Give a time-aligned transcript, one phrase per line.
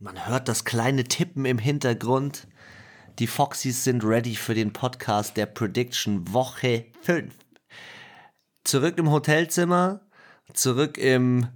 [0.00, 2.46] Man hört das kleine Tippen im Hintergrund.
[3.18, 7.34] Die Foxys sind ready für den Podcast der Prediction Woche 5.
[8.62, 10.00] Zurück im Hotelzimmer,
[10.54, 11.48] zurück im.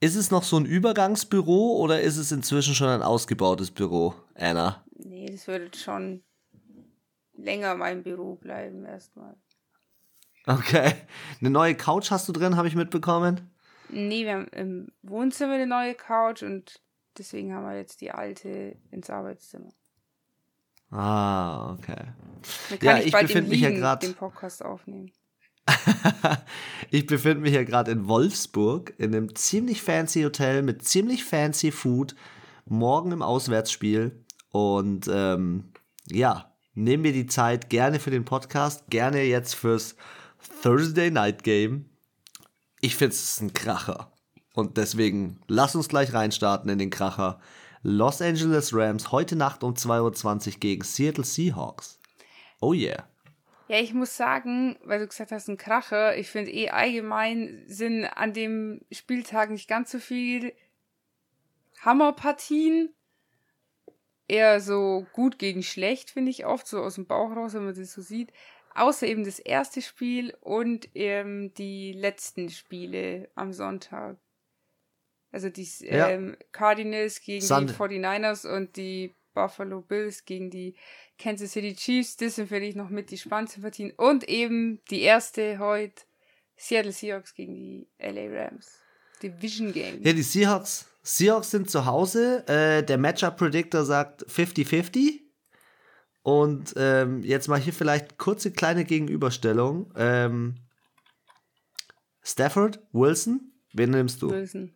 [0.00, 4.82] Ist es noch so ein Übergangsbüro oder ist es inzwischen schon ein ausgebautes Büro, Anna?
[4.96, 6.22] Nee, das würde schon
[7.36, 9.36] länger mein Büro bleiben erstmal.
[10.46, 10.94] Okay.
[11.40, 13.50] Eine neue Couch hast du drin, habe ich mitbekommen?
[13.90, 16.80] Nee, wir haben im Wohnzimmer eine neue Couch und
[17.18, 19.70] deswegen haben wir jetzt die alte ins Arbeitszimmer.
[20.90, 21.96] Ah, okay.
[22.70, 25.12] Dann kann Ja, ich, ich bald befinde mich ja grad- den Podcast aufnehmen.
[26.90, 31.70] ich befinde mich ja gerade in Wolfsburg in einem ziemlich fancy Hotel mit ziemlich fancy
[31.70, 32.16] Food.
[32.66, 34.24] Morgen im Auswärtsspiel.
[34.50, 35.72] Und ähm,
[36.06, 39.94] ja, nehmen wir die Zeit gerne für den Podcast, gerne jetzt fürs
[40.62, 41.86] Thursday Night Game.
[42.80, 44.09] Ich finde es ist ein Kracher.
[44.54, 47.40] Und deswegen lass uns gleich reinstarten in den Kracher.
[47.82, 51.98] Los Angeles Rams heute Nacht um 2.20 Uhr gegen Seattle Seahawks.
[52.60, 53.08] Oh yeah.
[53.68, 58.04] Ja, ich muss sagen, weil du gesagt hast, ein Kracher, ich finde eh allgemein sind
[58.04, 60.52] an dem Spieltag nicht ganz so viel
[61.80, 62.92] Hammerpartien.
[64.26, 67.74] Eher so gut gegen schlecht, finde ich oft, so aus dem Bauch raus, wenn man
[67.74, 68.32] das so sieht.
[68.74, 74.16] Außer eben das erste Spiel und ähm, die letzten Spiele am Sonntag.
[75.32, 76.08] Also die Ja.
[76.10, 77.72] ähm, Cardinals gegen Sunday.
[77.74, 80.74] die 49ers und die Buffalo Bills gegen die
[81.18, 82.16] Kansas City Chiefs.
[82.16, 83.92] Das sind für dich noch mit die spannendsten Partien.
[83.96, 86.02] Und eben die erste heute,
[86.56, 88.78] Seattle Seahawks gegen die LA Rams.
[89.22, 90.02] Division Game.
[90.02, 92.44] Ja, die Seahawks, Seahawks sind zu Hause.
[92.48, 95.20] Äh, der Matchup-Predictor sagt 50-50.
[96.22, 99.92] Und ähm, jetzt mal hier vielleicht kurze kleine Gegenüberstellung.
[99.96, 100.56] Ähm,
[102.22, 104.30] Stafford, Wilson, wen nimmst du?
[104.30, 104.74] Wilson.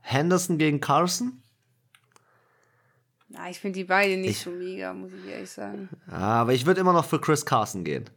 [0.00, 1.42] Henderson gegen Carson?
[3.28, 5.88] Na, ich finde die beiden nicht Ich- so mega, muss ich ehrlich sagen.
[6.10, 8.10] Aber ich würde immer noch für Chris Carson gehen.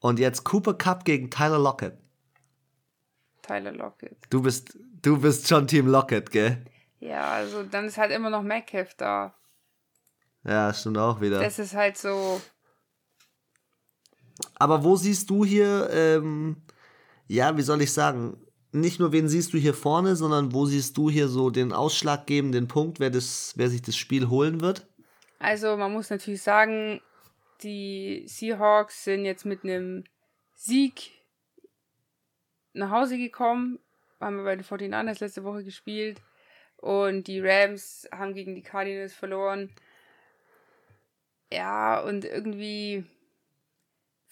[0.00, 1.96] Und jetzt Cooper Cup gegen Tyler Lockett.
[3.42, 4.16] Tyler Lockett.
[4.30, 6.64] Du bist, du bist schon Team Lockett, gell?
[6.98, 9.34] Ja, also dann ist halt immer noch Metcalf da.
[10.44, 11.40] Ja, stimmt auch wieder.
[11.40, 12.40] Das ist halt so.
[14.56, 16.62] Aber wo siehst du hier, ähm,
[17.26, 18.36] ja, wie soll ich sagen,
[18.80, 22.68] nicht nur wen siehst du hier vorne, sondern wo siehst du hier so den ausschlaggebenden
[22.68, 24.86] Punkt, wer, das, wer sich das Spiel holen wird?
[25.38, 27.00] Also man muss natürlich sagen,
[27.62, 30.04] die Seahawks sind jetzt mit einem
[30.54, 31.10] Sieg
[32.72, 33.78] nach Hause gekommen.
[34.20, 36.20] Haben wir bei den 49ers letzte Woche gespielt.
[36.76, 39.70] Und die Rams haben gegen die Cardinals verloren.
[41.52, 43.04] Ja, und irgendwie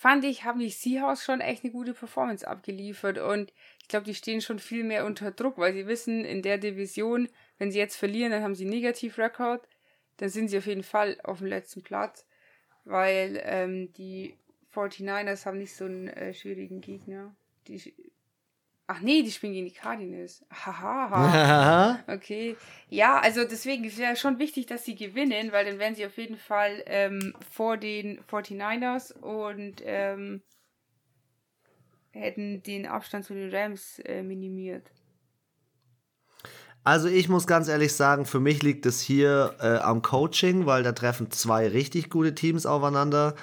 [0.04, 3.16] fand ich, haben die Seahawks schon echt eine gute Performance abgeliefert.
[3.16, 6.58] Und ich glaube, die stehen schon viel mehr unter Druck, weil sie wissen, in der
[6.58, 7.26] Division,
[7.56, 9.66] wenn sie jetzt verlieren, dann haben sie einen Negativ-Rekord
[10.18, 12.26] dann sind sie auf jeden Fall auf dem letzten Platz,
[12.84, 14.36] weil ähm, die
[14.74, 17.34] 49ers haben nicht so einen äh, schwierigen Gegner.
[17.66, 17.94] Die,
[18.86, 20.44] ach nee, die spielen gegen die Cardinals.
[20.50, 21.98] Hahaha.
[22.06, 22.56] Okay.
[22.88, 26.16] Ja, also deswegen ist ja schon wichtig, dass sie gewinnen, weil dann wären sie auf
[26.16, 30.42] jeden Fall ähm, vor den 49ers und ähm,
[32.10, 34.90] hätten den Abstand zu den Rams äh, minimiert.
[36.84, 40.82] Also ich muss ganz ehrlich sagen, für mich liegt es hier äh, am Coaching, weil
[40.82, 43.34] da treffen zwei richtig gute Teams aufeinander.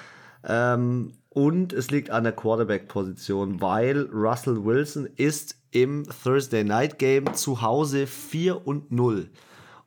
[0.44, 7.32] Ähm, und es liegt an der Quarterback-Position, weil Russell Wilson ist im Thursday Night Game
[7.32, 9.30] zu Hause 4 und 0.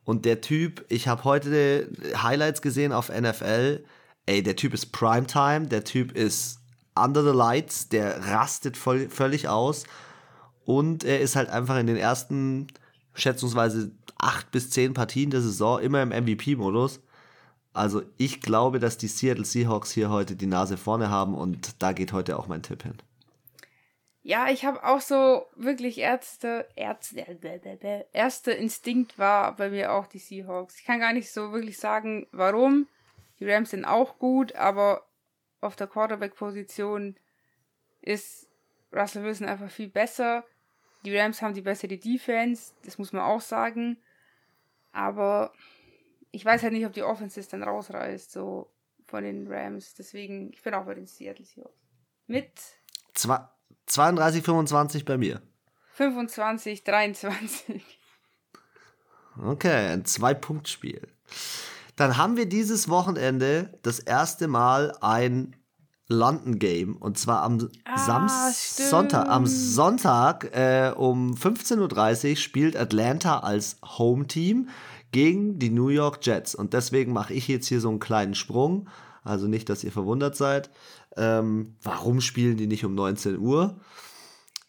[0.06, 1.88] Und der Typ, ich habe heute
[2.22, 3.84] Highlights gesehen auf NFL.
[4.26, 6.62] Ey, der Typ ist Primetime, der Typ ist
[6.96, 9.84] under the lights, der rastet voll, völlig aus.
[10.64, 12.68] Und er ist halt einfach in den ersten
[13.14, 17.02] schätzungsweise acht bis zehn Partien der Saison immer im MVP-Modus.
[17.76, 21.92] Also ich glaube, dass die Seattle Seahawks hier heute die Nase vorne haben und da
[21.92, 22.96] geht heute auch mein Tipp hin.
[24.24, 30.20] Ja, ich habe auch so wirklich Ärzte, Ärzte, erster Instinkt war bei mir auch die
[30.20, 30.80] Seahawks.
[30.80, 32.88] Ich kann gar nicht so wirklich sagen, warum.
[33.42, 35.06] Die Rams sind auch gut, aber
[35.60, 37.18] auf der Quarterback-Position
[38.02, 38.48] ist
[38.94, 40.46] Russell Wilson einfach viel besser.
[41.04, 43.98] Die Rams haben die bessere Defense, das muss man auch sagen.
[44.94, 45.52] Aber
[46.36, 48.72] ich weiß halt nicht, ob die Offense es dann rausreißt, so
[49.06, 49.94] von den Rams.
[49.96, 51.74] Deswegen, ich bin auch bei den Seattle Seahawks.
[52.28, 52.52] Mit
[53.14, 53.40] Zwei,
[53.86, 55.42] 32, 25 bei mir.
[55.94, 57.84] 25, 23.
[59.44, 61.08] Okay, ein Zwei-Punkt-Spiel.
[61.96, 65.56] Dann haben wir dieses Wochenende das erste Mal ein
[66.08, 66.96] London Game.
[66.98, 68.90] Und zwar am Ah, Samstag, stimmt.
[68.90, 74.70] Sonntag, am Sonntag äh, um 15.30 Uhr spielt Atlanta als Home-Team
[75.16, 76.56] gegen die New York Jets.
[76.56, 78.90] Und deswegen mache ich jetzt hier so einen kleinen Sprung.
[79.24, 80.70] Also nicht, dass ihr verwundert seid.
[81.16, 83.80] Ähm, warum spielen die nicht um 19 Uhr?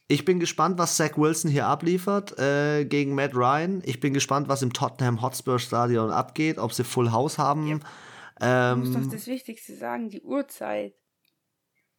[0.07, 3.83] Ich bin gespannt, was Zach Wilson hier abliefert äh, gegen Matt Ryan.
[3.85, 7.81] Ich bin gespannt, was im Tottenham Hotspur Stadion abgeht, ob sie Full House haben.
[7.81, 7.87] Du
[8.41, 10.95] Ähm, musst doch das Wichtigste sagen, die Uhrzeit.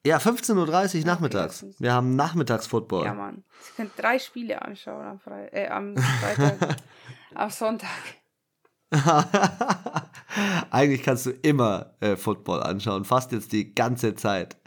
[0.05, 1.65] ja, 15.30 Uhr nachmittags.
[1.79, 3.03] Wir haben Nachmittagsfootball.
[3.03, 3.43] Ja, Mann.
[3.61, 6.77] Sie können drei Spiele anschauen am, Fre äh, am Freitag.
[7.35, 7.89] am Sonntag.
[10.71, 14.57] Eigentlich kannst du immer äh, Football anschauen, fast jetzt die ganze Zeit.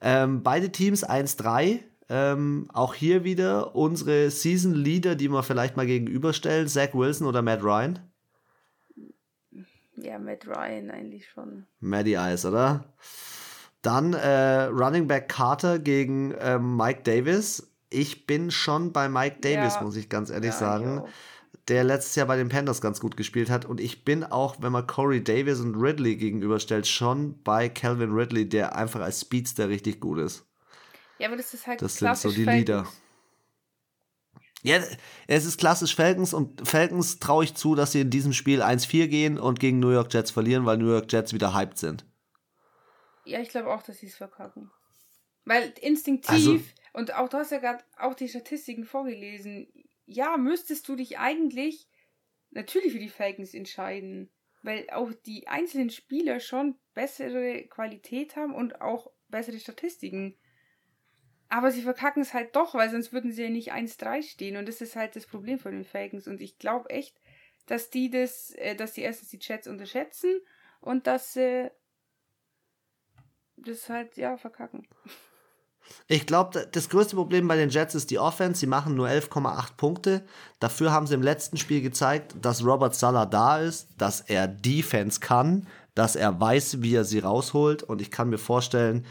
[0.00, 1.80] Ähm, beide Teams 1-3.
[2.10, 7.40] Ähm, auch hier wieder unsere Season Leader, die wir vielleicht mal gegenüberstellen: Zach Wilson oder
[7.40, 7.98] Matt Ryan?
[9.96, 11.64] Ja, Matt Ryan eigentlich schon.
[11.80, 12.84] Matty Ice, oder?
[13.80, 17.70] Dann äh, Running Back Carter gegen ähm, Mike Davis.
[17.88, 19.82] Ich bin schon bei Mike Davis, Ja.
[19.82, 21.02] muss ich ganz ehrlich Ja, sagen.
[21.06, 21.12] ich.
[21.68, 23.64] Der letztes Jahr bei den Panthers ganz gut gespielt hat.
[23.64, 28.48] Und ich bin auch, wenn man Corey Davis und Ridley gegenüberstellt, schon bei Calvin Ridley,
[28.48, 30.46] der einfach als Speedster richtig gut ist.
[31.18, 32.58] Ja, aber das ist halt Das sind so die Falcons.
[32.58, 32.86] Leader.
[34.62, 34.78] Ja,
[35.26, 39.08] es ist klassisch Falcons und Falcons traue ich zu, dass sie in diesem Spiel 1-4
[39.08, 42.06] gehen und gegen New York Jets verlieren, weil New York Jets wieder hyped sind.
[43.26, 44.70] Ja, ich glaube auch, dass sie es verkacken.
[45.44, 46.60] Weil instinktiv, Also-
[46.94, 49.66] und auch du hast ja gerade auch die Statistiken vorgelesen,
[50.06, 51.88] ja, müsstest du dich eigentlich
[52.50, 54.30] natürlich für die Falcons entscheiden.
[54.62, 60.38] Weil auch die einzelnen Spieler schon bessere Qualität haben und auch bessere Statistiken.
[61.50, 64.56] Aber sie verkacken es halt doch, weil sonst würden sie ja nicht 1-3 stehen.
[64.56, 66.26] Und das ist halt das Problem von den Falcons.
[66.26, 67.20] Und ich glaube echt,
[67.66, 70.40] dass die das, äh, dass die erstens die Chats unterschätzen
[70.80, 71.70] und dass sie
[73.56, 74.86] das halt, ja, verkacken.
[76.06, 78.60] Ich glaube, das größte Problem bei den Jets ist die Offense.
[78.60, 80.24] Sie machen nur 11,8 Punkte.
[80.60, 85.20] Dafür haben sie im letzten Spiel gezeigt, dass Robert Sala da ist, dass er Defense
[85.20, 87.82] kann, dass er weiß, wie er sie rausholt.
[87.82, 89.06] Und ich kann mir vorstellen,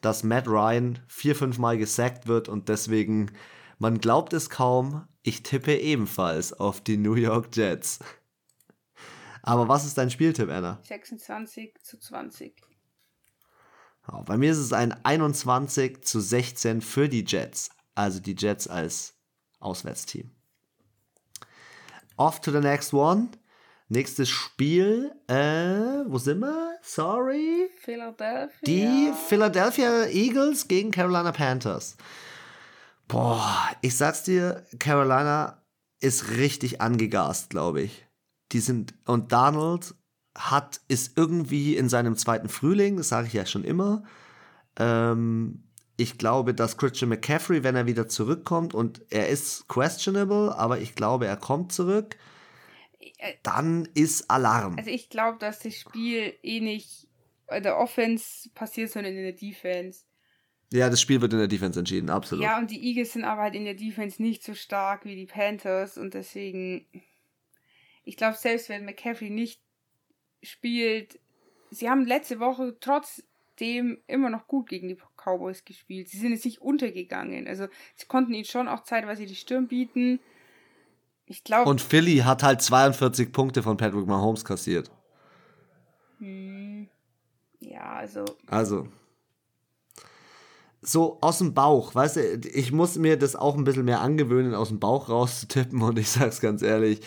[0.00, 3.32] dass Matt Ryan vier, fünf Mal gesackt wird und deswegen,
[3.78, 7.98] man glaubt es kaum, ich tippe ebenfalls auf die New York Jets.
[9.42, 10.78] Aber was ist dein Spieltipp, Anna?
[10.82, 12.67] 26 zu 20.
[14.10, 17.70] Ja, bei mir ist es ein 21 zu 16 für die Jets.
[17.94, 19.14] Also die Jets als
[19.60, 20.30] Auswärtsteam.
[22.16, 23.28] Off to the next one.
[23.88, 25.12] Nächstes Spiel.
[25.28, 26.78] Äh, wo sind wir?
[26.82, 27.70] Sorry.
[27.80, 28.58] Philadelphia.
[28.66, 31.96] Die Philadelphia Eagles gegen Carolina Panthers.
[33.08, 35.62] Boah, ich sag's dir, Carolina
[36.00, 38.06] ist richtig angegast, glaube ich.
[38.52, 39.94] Die sind, und Donald
[40.38, 44.04] hat, ist irgendwie in seinem zweiten Frühling, das sage ich ja schon immer.
[44.78, 45.64] Ähm,
[45.96, 50.94] ich glaube, dass Christian McCaffrey, wenn er wieder zurückkommt, und er ist questionable, aber ich
[50.94, 52.16] glaube, er kommt zurück,
[53.42, 54.76] dann ist Alarm.
[54.78, 57.08] Also ich glaube, dass das Spiel eh nicht
[57.50, 60.04] in der Offense passiert, sondern in der Defense.
[60.72, 62.44] Ja, das Spiel wird in der Defense entschieden, absolut.
[62.44, 65.26] Ja, und die Eagles sind aber halt in der Defense nicht so stark wie die
[65.26, 66.86] Panthers und deswegen,
[68.04, 69.62] ich glaube, selbst wenn McCaffrey nicht
[70.42, 71.18] spielt,
[71.70, 76.08] sie haben letzte Woche trotzdem immer noch gut gegen die Cowboys gespielt.
[76.08, 77.46] Sie sind jetzt nicht untergegangen.
[77.46, 80.20] Also sie konnten ihnen schon auch zeitweise die Stirn bieten.
[81.26, 81.68] Ich glaube.
[81.68, 84.90] Und Philly hat halt 42 Punkte von Patrick Mahomes kassiert.
[86.18, 86.88] Hm,
[87.60, 88.24] ja, also.
[88.46, 88.88] Also.
[90.80, 94.54] So aus dem Bauch, weißt du, ich muss mir das auch ein bisschen mehr angewöhnen,
[94.54, 97.00] aus dem Bauch rauszutippen und ich sag's ganz ehrlich,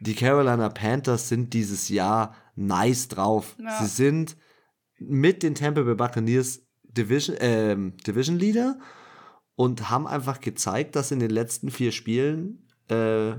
[0.00, 3.56] die Carolina Panthers sind dieses Jahr nice drauf.
[3.58, 3.78] Ja.
[3.80, 4.36] Sie sind
[4.98, 8.78] mit den Tampa Bay Buccaneers Division, ähm, Division Leader
[9.56, 13.34] und haben einfach gezeigt, dass sie in den letzten vier Spielen äh,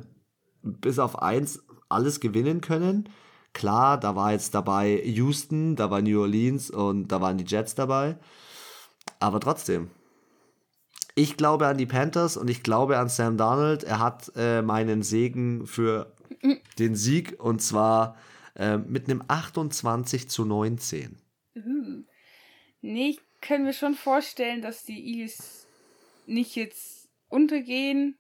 [0.62, 3.10] bis auf eins alles gewinnen können.
[3.54, 7.76] Klar, da war jetzt dabei Houston, da war New Orleans und da waren die Jets
[7.76, 8.18] dabei.
[9.20, 9.90] Aber trotzdem.
[11.16, 13.84] Ich glaube an die Panthers und ich glaube an Sam Darnold.
[13.84, 16.16] Er hat äh, meinen Segen für
[16.80, 18.18] den Sieg und zwar
[18.56, 21.18] äh, mit einem 28 zu 19.
[21.56, 22.04] Uh.
[22.82, 25.68] Nee, ich kann mir schon vorstellen, dass die Eagles
[26.26, 28.18] nicht jetzt untergehen.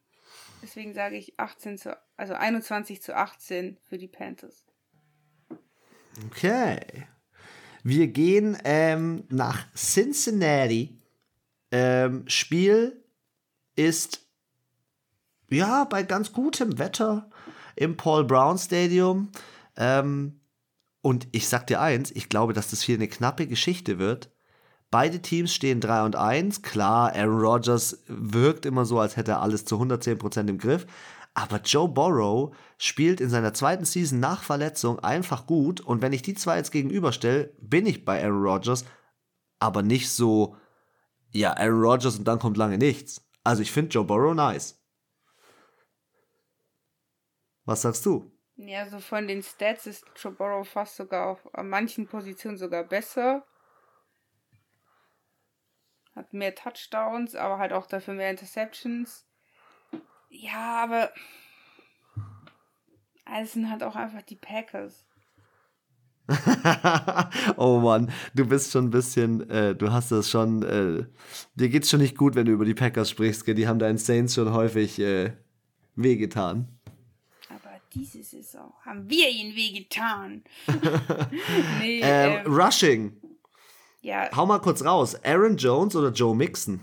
[0.62, 4.66] Deswegen sage ich 18 zu, also 21 zu 18 für die Panthers.
[6.28, 7.08] Okay.
[7.84, 10.98] Wir gehen ähm, nach Cincinnati.
[11.72, 13.04] Ähm, Spiel
[13.75, 14.28] ist
[15.50, 17.30] ja bei ganz gutem Wetter
[17.75, 19.30] im Paul Brown Stadium.
[19.78, 20.42] Ähm,
[21.01, 24.30] und ich sag dir eins, ich glaube, dass das hier eine knappe Geschichte wird.
[24.92, 26.62] Beide Teams stehen 3 und 1.
[26.63, 30.86] Klar, Aaron Rodgers wirkt immer so, als hätte er alles zu 110% im Griff.
[31.34, 35.80] Aber Joe Burrow spielt in seiner zweiten Season nach Verletzung einfach gut.
[35.80, 38.84] Und wenn ich die zwei jetzt gegenüberstelle, bin ich bei Aaron Rodgers,
[39.60, 40.58] aber nicht so,
[41.32, 43.22] ja, Aaron Rodgers und dann kommt lange nichts.
[43.46, 44.80] Also ich finde Joe Burrow nice.
[47.72, 48.30] Was sagst du?
[48.58, 53.46] Ja, so von den Stats ist Joe Burrow fast sogar auf manchen Positionen sogar besser.
[56.13, 59.25] Hat mehr Touchdowns, aber halt auch dafür mehr Interceptions.
[60.30, 61.12] Ja, aber
[63.46, 65.06] sind halt auch einfach die Packers.
[67.56, 71.06] oh Mann, du bist schon ein bisschen, äh, du hast das schon, äh,
[71.56, 73.56] dir geht's schon nicht gut, wenn du über die Packers sprichst, gell?
[73.56, 75.32] die haben deinen Saints schon häufig äh,
[75.96, 76.80] wehgetan.
[77.93, 80.43] Diese Saison haben wir ihnen wehgetan.
[81.79, 83.21] nee, ähm, ähm, Rushing.
[84.01, 84.29] Ja.
[84.36, 85.15] Hau mal kurz raus.
[85.24, 86.79] Aaron Jones oder Joe Mixon?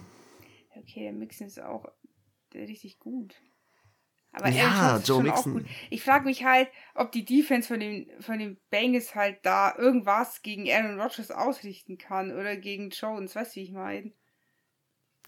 [0.76, 1.86] Okay, der Mixon ist auch
[2.54, 3.34] richtig gut.
[4.32, 5.66] Aber ja, Joe Mixon.
[5.90, 10.42] Ich frage mich halt, ob die Defense von den, von den Bengals halt da irgendwas
[10.42, 13.34] gegen Aaron Rodgers ausrichten kann oder gegen Jones.
[13.34, 14.12] Weißt du, wie ich meine?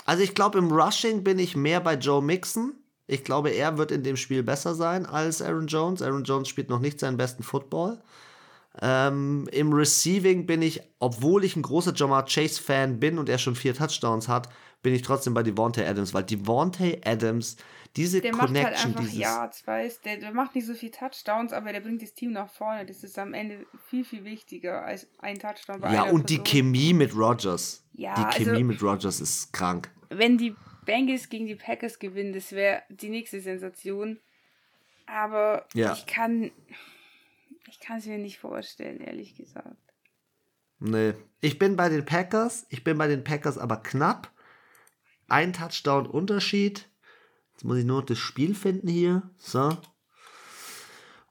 [0.05, 2.75] Also ich glaube, im Rushing bin ich mehr bei Joe Mixon.
[3.11, 6.01] Ich glaube, er wird in dem Spiel besser sein als Aaron Jones.
[6.01, 7.99] Aaron Jones spielt noch nicht seinen besten Football.
[8.81, 13.57] Ähm, Im Receiving bin ich, obwohl ich ein großer Jamar Chase-Fan bin und er schon
[13.57, 14.49] vier Touchdowns hat,
[14.83, 17.57] bin ich trotzdem bei Devontae Adams, weil Devontae Adams,
[17.97, 20.93] diese der Connection, macht halt einfach dieses Yards, weißt der, der macht nicht so viel
[20.93, 22.87] Touchdowns, aber der bringt das Team nach vorne.
[22.87, 26.27] Das ist am Ende viel, viel wichtiger als ein Touchdown bei Ja, und Person.
[26.27, 27.83] die Chemie mit Rogers.
[27.95, 29.91] Ja, die Chemie also, mit Rogers ist krank.
[30.11, 34.19] Wenn die Bengals gegen die Packers gewinnen, das wäre die nächste Sensation.
[35.07, 35.93] Aber ja.
[35.93, 36.51] ich kann
[37.71, 39.77] ich kann es mir nicht vorstellen, ehrlich gesagt.
[40.81, 41.15] Nee.
[41.41, 42.67] Ich bin bei den Packers.
[42.69, 44.33] Ich bin bei den Packers aber knapp.
[45.29, 46.89] Ein Touchdown Unterschied.
[47.53, 49.23] Jetzt muss ich nur das Spiel finden hier.
[49.39, 49.77] So.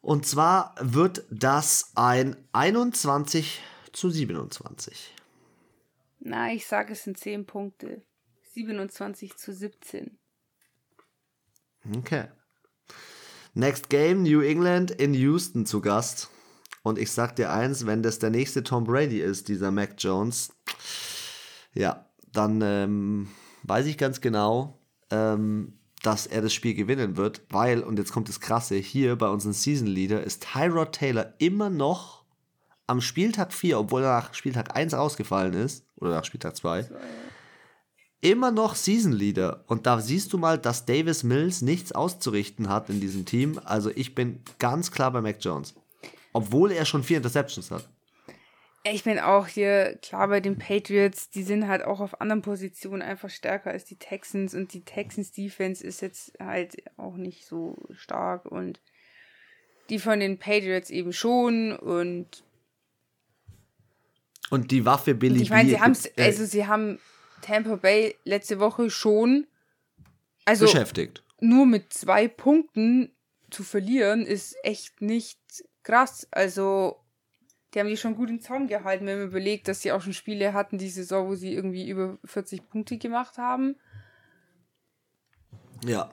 [0.02, 5.14] Und zwar wird das ein 21 zu 27.
[6.20, 8.02] Na, ich sage, es sind 10 Punkte.
[8.60, 10.18] 27 zu 17.
[11.96, 12.26] Okay.
[13.54, 16.30] Next Game, New England in Houston zu Gast.
[16.84, 20.52] Und ich sag dir eins, wenn das der nächste Tom Brady ist, dieser Mac Jones,
[21.74, 23.30] ja, dann ähm,
[23.64, 24.78] weiß ich ganz genau,
[25.10, 29.30] ähm, dass er das Spiel gewinnen wird, weil, und jetzt kommt das Krasse, hier bei
[29.30, 32.26] unserem Season Leader ist Tyrod Taylor immer noch
[32.88, 36.90] am Spieltag 4, obwohl er nach Spieltag 1 ausgefallen ist, oder nach Spieltag 2,
[38.22, 39.64] immer noch Season Leader.
[39.68, 43.60] Und da siehst du mal, dass Davis Mills nichts auszurichten hat in diesem Team.
[43.64, 45.74] Also ich bin ganz klar bei Mac Jones.
[46.34, 47.88] Obwohl er schon vier Interceptions hat.
[48.84, 51.30] Ich bin auch hier klar bei den Patriots.
[51.30, 54.54] Die sind halt auch auf anderen Positionen einfach stärker als die Texans.
[54.54, 58.46] Und die Texans Defense ist jetzt halt auch nicht so stark.
[58.46, 58.80] Und
[59.90, 61.76] die von den Patriots eben schon.
[61.76, 62.44] Und
[64.50, 67.00] und die Waffe Billy Ich meine, sie haben äh, also sie haben
[67.42, 69.48] Tampa Bay letzte Woche schon
[70.46, 71.24] also beschäftigt.
[71.40, 73.12] Nur mit zwei Punkten
[73.50, 75.40] zu verlieren ist echt nicht
[75.84, 76.28] krass.
[76.32, 76.98] Also
[77.74, 80.14] die haben die schon gut im Zaum gehalten, wenn man überlegt, dass sie auch schon
[80.14, 83.76] Spiele hatten die Saison, wo sie irgendwie über 40 Punkte gemacht haben.
[85.86, 86.10] Ja,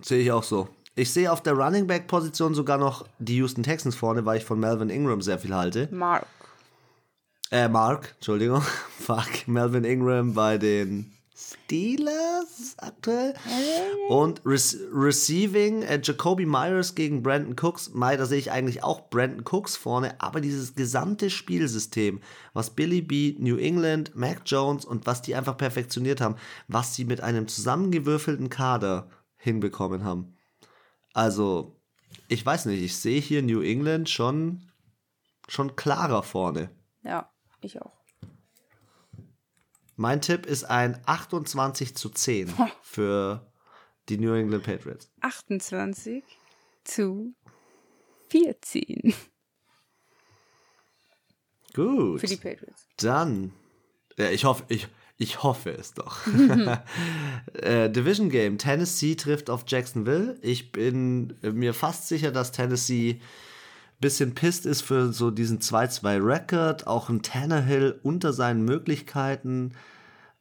[0.00, 0.68] sehe ich auch so.
[0.94, 4.44] Ich sehe auf der Running Back Position sogar noch die Houston Texans vorne, weil ich
[4.44, 5.88] von Melvin Ingram sehr viel halte.
[5.90, 6.26] Mark.
[7.52, 8.62] Äh, Mark, Entschuldigung.
[8.98, 13.34] Fuck, Melvin Ingram bei den Steelers aktuell.
[14.08, 14.56] Und Re
[14.90, 17.92] Receiving äh, Jacoby Myers gegen Brandon Cooks.
[17.92, 22.22] Mai, da sehe ich eigentlich auch Brandon Cooks vorne, aber dieses gesamte Spielsystem,
[22.54, 26.36] was Billy B, New England, Mac Jones und was die einfach perfektioniert haben,
[26.68, 30.38] was sie mit einem zusammengewürfelten Kader hinbekommen haben.
[31.12, 31.76] Also,
[32.28, 34.62] ich weiß nicht, ich sehe hier New England schon,
[35.48, 36.70] schon klarer vorne.
[37.04, 37.31] Ja.
[37.62, 37.92] Ich auch.
[39.96, 42.52] Mein Tipp ist ein 28 zu 10
[42.82, 43.46] für
[44.08, 45.10] die New England Patriots.
[45.20, 46.24] 28
[46.84, 47.34] zu
[48.30, 49.14] 14.
[51.74, 52.20] Gut.
[52.20, 52.86] Für die Patriots.
[52.96, 53.52] Dann,
[54.16, 54.88] ja, ich hoffe, ich,
[55.18, 56.26] ich hoffe es doch.
[57.54, 58.58] äh, Division Game.
[58.58, 60.38] Tennessee trifft auf Jacksonville.
[60.42, 63.20] Ich bin mir fast sicher, dass Tennessee
[64.02, 69.72] bisschen pisst ist für so diesen 2-2-Record, auch ein Tannehill unter seinen Möglichkeiten.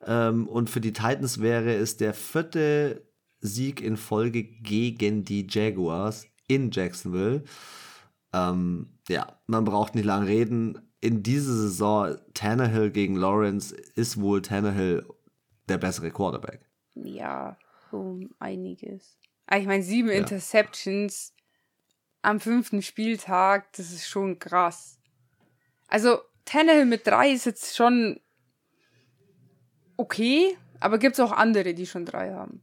[0.06, 3.06] Ähm, und für die Titans wäre es der vierte
[3.40, 7.44] Sieg in Folge gegen die Jaguars in Jacksonville.
[8.34, 10.80] Ähm, ja, man braucht nicht lange reden.
[11.00, 15.06] in dieser Saison Tannehill gegen Lawrence ist wohl Tannehill
[15.68, 16.62] der bessere Quarterback.
[16.94, 17.58] Ja,
[17.92, 19.18] um einiges.
[19.48, 20.16] Aber ich meine, sieben ja.
[20.16, 21.34] Interceptions
[22.22, 24.98] am fünften Spieltag, das ist schon krass.
[25.88, 28.20] Also, Tannehill mit drei ist jetzt schon
[29.98, 32.62] okay, aber gibt es auch andere, die schon drei haben.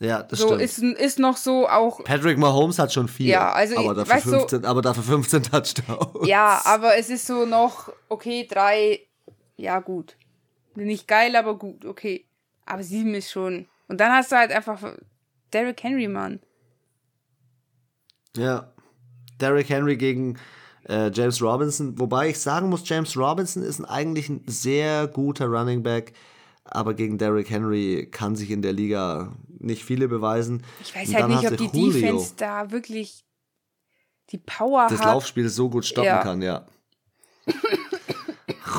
[0.00, 0.62] Ja, das so stimmt.
[0.62, 2.02] Ist, ist noch so auch.
[2.04, 3.28] Patrick Mahomes hat schon vier.
[3.28, 6.28] Ja, also aber dafür, 15, so, aber dafür 15 Touchdowns.
[6.28, 9.00] Ja, aber es ist so noch, okay, drei,
[9.56, 10.16] ja, gut.
[10.74, 12.26] Nicht geil, aber gut, okay.
[12.66, 13.66] Aber sieben ist schon.
[13.88, 14.82] Und dann hast du halt einfach
[15.52, 16.40] Derrick Henry, Mann.
[18.36, 18.72] Ja.
[19.40, 20.38] Derrick Henry gegen
[20.88, 21.98] äh, James Robinson.
[21.98, 26.12] Wobei ich sagen muss, James Robinson ist ein, eigentlich ein sehr guter Running Back.
[26.64, 30.62] Aber gegen Derrick Henry kann sich in der Liga nicht viele beweisen.
[30.82, 33.24] Ich weiß halt nicht, ob die Julio, Defense da wirklich
[34.30, 35.06] die Power das hat.
[35.06, 36.22] Das Laufspiel so gut stoppen ja.
[36.22, 36.66] kann, ja.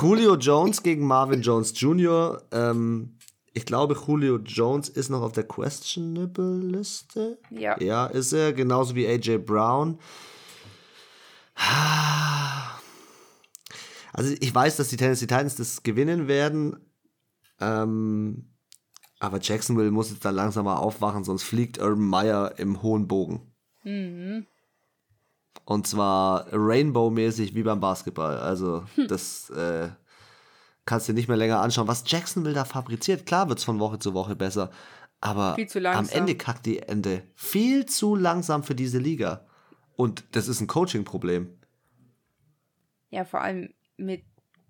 [0.02, 2.42] Julio Jones gegen Marvin Jones Jr.
[2.52, 3.15] Ähm,
[3.56, 7.40] ich glaube, Julio Jones ist noch auf der Questionable-Liste.
[7.50, 7.82] Ja.
[7.82, 8.52] Ja, ist er.
[8.52, 9.98] Genauso wie AJ Brown.
[14.12, 16.76] Also ich weiß, dass die Tennessee Titans das gewinnen werden.
[17.62, 18.54] Ähm,
[19.20, 23.54] aber Jacksonville muss jetzt dann langsam mal aufwachen, sonst fliegt Urban Meyer im hohen Bogen.
[23.84, 24.46] Mhm.
[25.64, 28.38] Und zwar Rainbow-mäßig wie beim Basketball.
[28.38, 29.08] Also hm.
[29.08, 29.90] das äh,
[30.86, 31.88] kannst du dir nicht mehr länger anschauen.
[31.88, 34.72] Was Jacksonville da fabriziert, klar wird es von Woche zu Woche besser.
[35.22, 37.24] Aber am Ende kackt die Ende.
[37.34, 39.48] Viel zu langsam für diese Liga.
[39.96, 41.58] Und das ist ein Coaching-Problem.
[43.10, 44.24] Ja, vor allem mit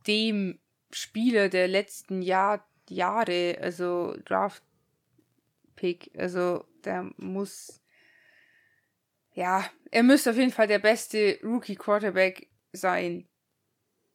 [0.08, 0.60] dem
[0.92, 7.82] Spieler der letzten Jahr, Jahre, also Draft-Pick, also der muss
[9.36, 13.28] ja, er müsste auf jeden Fall der beste Rookie-Quarterback sein.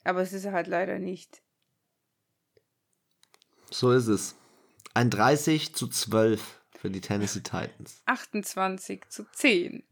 [0.02, 1.42] Aber es ist er halt leider nicht.
[3.70, 4.36] So ist es.
[4.94, 8.02] Ein 30 zu 12 für die Tennessee Titans.
[8.06, 9.84] 28 zu 10.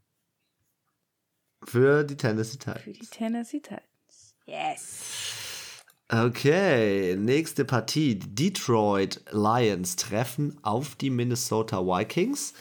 [1.65, 2.83] Für die Tennessee Titans.
[2.83, 4.35] Für die Tennessee Titans.
[4.47, 5.85] Yes.
[6.11, 8.19] Okay, nächste Partie.
[8.19, 12.55] Die Detroit Lions treffen auf die Minnesota Vikings.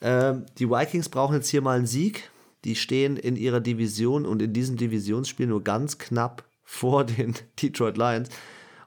[0.00, 2.30] Ähm, die Vikings brauchen jetzt hier mal einen Sieg.
[2.64, 7.96] Die stehen in ihrer Division und in diesem Divisionsspiel nur ganz knapp vor den Detroit
[7.96, 8.28] Lions.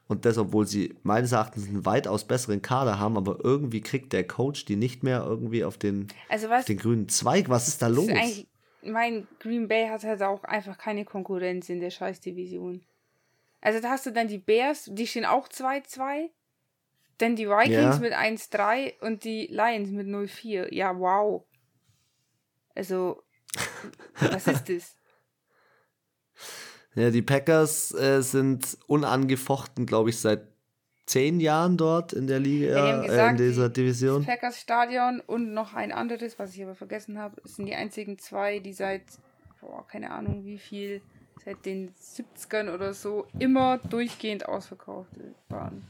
[0.07, 4.25] Und das, obwohl sie meines Erachtens einen weitaus besseren Kader haben, aber irgendwie kriegt der
[4.25, 7.49] Coach die nicht mehr irgendwie auf den, also was, auf den grünen Zweig.
[7.49, 8.07] Was ist da los?
[8.07, 8.45] Ist
[8.85, 12.85] mein Green Bay hat halt auch einfach keine Konkurrenz in der Scheiß-Division.
[13.61, 16.29] Also da hast du dann die Bears, die stehen auch 2-2.
[17.17, 17.99] Dann die Vikings ja.
[17.99, 20.73] mit 1-3 und die Lions mit 0-4.
[20.73, 21.45] Ja, wow.
[22.75, 23.23] Also,
[24.19, 24.95] was ist das?
[26.95, 30.47] Ja, die Packers äh, sind unangefochten, glaube ich, seit
[31.05, 34.25] zehn Jahren dort in der Liga, ja, gesagt, äh, in dieser Division.
[34.25, 38.17] Das Packers Stadion und noch ein anderes, was ich aber vergessen habe, sind die einzigen
[38.17, 39.03] zwei, die seit,
[39.61, 41.01] boah, keine Ahnung wie viel,
[41.43, 45.11] seit den 70ern oder so immer durchgehend ausverkauft
[45.49, 45.83] waren.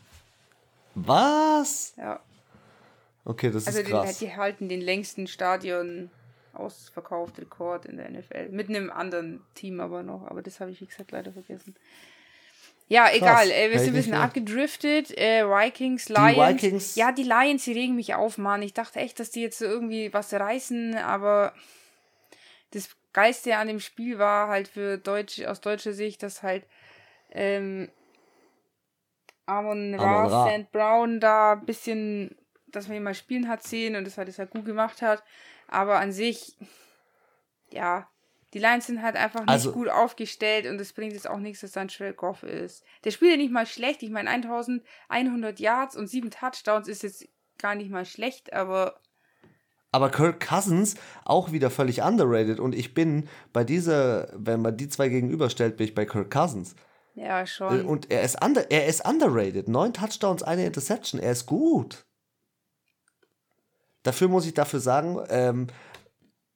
[0.95, 1.93] Was?
[1.97, 2.19] Ja.
[3.25, 4.07] Okay, das also ist krass.
[4.07, 6.09] Also die halten den längsten Stadion
[6.55, 8.49] ausverkauft Rekord in der NFL.
[8.49, 11.75] Mit einem anderen Team aber noch, aber das habe ich, wie gesagt, leider vergessen.
[12.87, 13.15] Ja, Krass.
[13.15, 13.51] egal.
[13.51, 15.17] Äh, wir sind ein bisschen abgedriftet.
[15.17, 16.35] Äh, Vikings, Lions.
[16.35, 16.95] Die Vikings.
[16.95, 18.61] Ja, die Lions, die regen mich auf, Mann.
[18.61, 21.53] Ich dachte echt, dass die jetzt so irgendwie was reißen, aber
[22.71, 26.65] das Geiste an dem Spiel war halt für Deutsch, aus deutscher Sicht, dass halt
[27.31, 27.89] ähm,
[29.45, 30.49] Amon Ra, Ra.
[30.49, 30.71] St.
[30.71, 32.35] Brown da ein bisschen,
[32.67, 35.23] dass man ihn mal spielen hat sehen und das halt, das halt gut gemacht hat.
[35.67, 36.57] Aber an sich,
[37.71, 38.07] ja,
[38.53, 41.59] die Lions sind halt einfach nicht also, gut aufgestellt und es bringt jetzt auch nichts,
[41.59, 42.85] dass dann Shrek Goff ist.
[43.03, 44.01] Der spielt ja nicht mal schlecht.
[44.01, 49.01] Ich meine, 1100 Yards und 7 Touchdowns ist jetzt gar nicht mal schlecht, aber.
[49.91, 54.87] Aber Kirk Cousins auch wieder völlig underrated und ich bin bei dieser, wenn man die
[54.87, 56.75] zwei gegenüberstellt, bin ich bei Kirk Cousins.
[57.13, 57.85] Ja, schon.
[57.85, 59.69] Und er ist, under, er ist underrated.
[59.69, 61.19] Neun Touchdowns, eine Interception.
[61.19, 62.05] Er ist gut.
[64.05, 65.67] Dafür muss ich dafür sagen, ähm,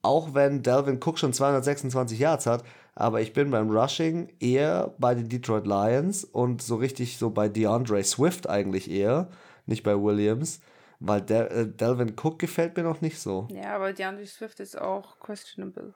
[0.03, 5.15] auch wenn Delvin Cook schon 226 Yards hat, aber ich bin beim Rushing eher bei
[5.15, 9.29] den Detroit Lions und so richtig so bei DeAndre Swift eigentlich eher,
[9.65, 10.61] nicht bei Williams,
[10.99, 13.47] weil der, äh, Delvin Cook gefällt mir noch nicht so.
[13.51, 15.95] Ja, aber DeAndre Swift ist auch questionable.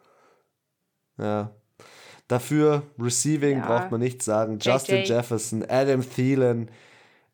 [1.19, 1.51] Ja.
[2.27, 3.65] Dafür Receiving ja.
[3.67, 4.57] braucht man nichts sagen.
[4.59, 6.71] Justin Jefferson, Adam Thielen,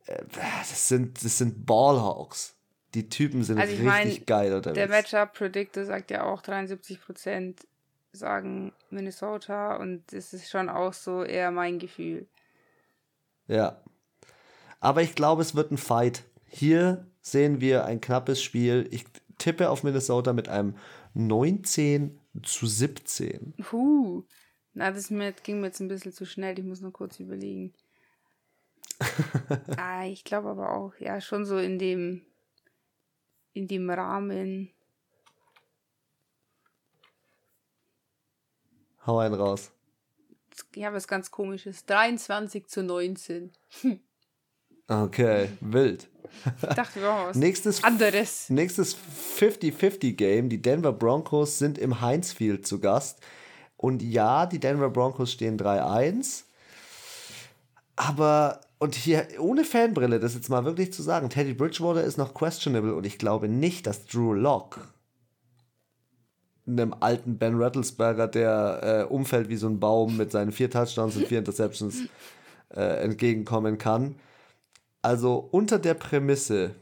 [0.08, 2.58] äh, das sind, das sind Ballhawks.
[2.93, 4.75] Die Typen sind also richtig mein, geil unterwegs.
[4.75, 7.56] Der Matchup Predictor sagt ja auch 73%
[8.12, 12.28] sagen Minnesota und das ist schon auch so eher mein Gefühl.
[13.47, 13.82] Ja.
[14.80, 16.23] Aber ich glaube, es wird ein Fight.
[16.45, 18.88] Hier sehen wir ein knappes Spiel.
[18.91, 19.06] Ich
[19.38, 20.75] tippe auf Minnesota mit einem
[21.13, 23.56] 19 zu 17.
[23.62, 24.23] Puh.
[24.73, 26.58] Na, das mit, ging mir jetzt ein bisschen zu schnell.
[26.58, 27.73] Ich muss noch kurz überlegen.
[29.78, 32.21] ah, ich glaube aber auch, ja, schon so in dem,
[33.53, 34.71] in dem Rahmen.
[39.05, 39.71] Hau einen raus.
[40.75, 41.85] Ich habe was ganz komisches.
[41.85, 43.51] 23 zu 19.
[44.89, 46.09] Okay, wild.
[46.63, 48.49] Ich dachte, wir was nächstes, anderes.
[48.49, 48.97] Nächstes
[49.38, 50.49] 50-50-Game.
[50.49, 53.19] Die Denver Broncos sind im Heinz Field zu Gast.
[53.77, 56.45] Und ja, die Denver Broncos stehen 3-1.
[57.95, 62.33] Aber, und hier ohne Fanbrille, das jetzt mal wirklich zu sagen, Teddy Bridgewater ist noch
[62.33, 64.81] questionable und ich glaube nicht, dass Drew Locke
[66.65, 71.15] einem alten Ben Rattlesberger, der äh, umfällt wie so ein Baum mit seinen vier Touchdowns
[71.15, 72.03] und vier Interceptions,
[72.69, 74.15] äh, entgegenkommen kann.
[75.01, 76.75] Also unter der Prämisse,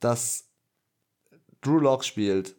[0.00, 0.48] dass
[1.60, 2.54] Drew Locke spielt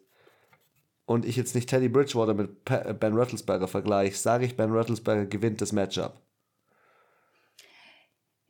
[1.06, 5.60] und ich jetzt nicht Teddy Bridgewater mit Ben Rattlesberger vergleiche, sage ich, Ben Rattlesberger gewinnt
[5.60, 6.20] das Matchup.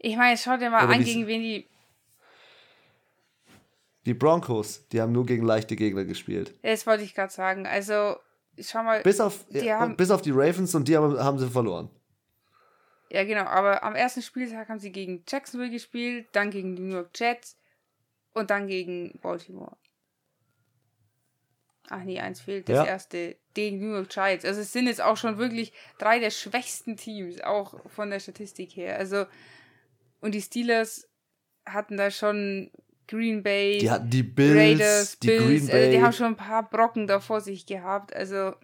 [0.02, 1.70] Ich meine, schau dir mal Oder an, gegen wen die
[4.06, 6.54] die Broncos, die haben nur gegen leichte Gegner gespielt.
[6.62, 7.66] Das wollte ich gerade sagen.
[7.66, 8.16] Also,
[8.58, 9.02] schau mal.
[9.02, 11.90] Bis auf die, ja, haben, bis auf die Ravens und die haben, haben sie verloren.
[13.10, 13.44] Ja, genau.
[13.44, 17.58] Aber am ersten Spieltag haben sie gegen Jacksonville gespielt, dann gegen die New York Jets
[18.32, 19.76] und dann gegen Baltimore.
[21.90, 22.68] Ach nee, eins fehlt.
[22.68, 22.84] Das ja.
[22.84, 24.44] erste gegen New York Giants.
[24.44, 28.76] Also es sind jetzt auch schon wirklich drei der schwächsten Teams, auch von der Statistik
[28.76, 28.96] her.
[28.96, 29.26] Also,
[30.20, 31.08] und die Steelers
[31.66, 32.70] hatten da schon
[33.06, 35.76] Green Bay, die hatten die Bills, Raiders, die Bills, Green Bay.
[35.76, 38.14] Also die haben schon ein paar Brocken da vor sich gehabt.
[38.14, 38.54] Also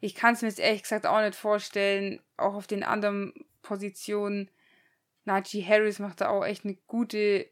[0.00, 2.20] ich kann es mir jetzt ehrlich gesagt auch nicht vorstellen.
[2.36, 4.50] Auch auf den anderen Positionen.
[5.24, 7.46] Najee Harris macht da auch echt eine gute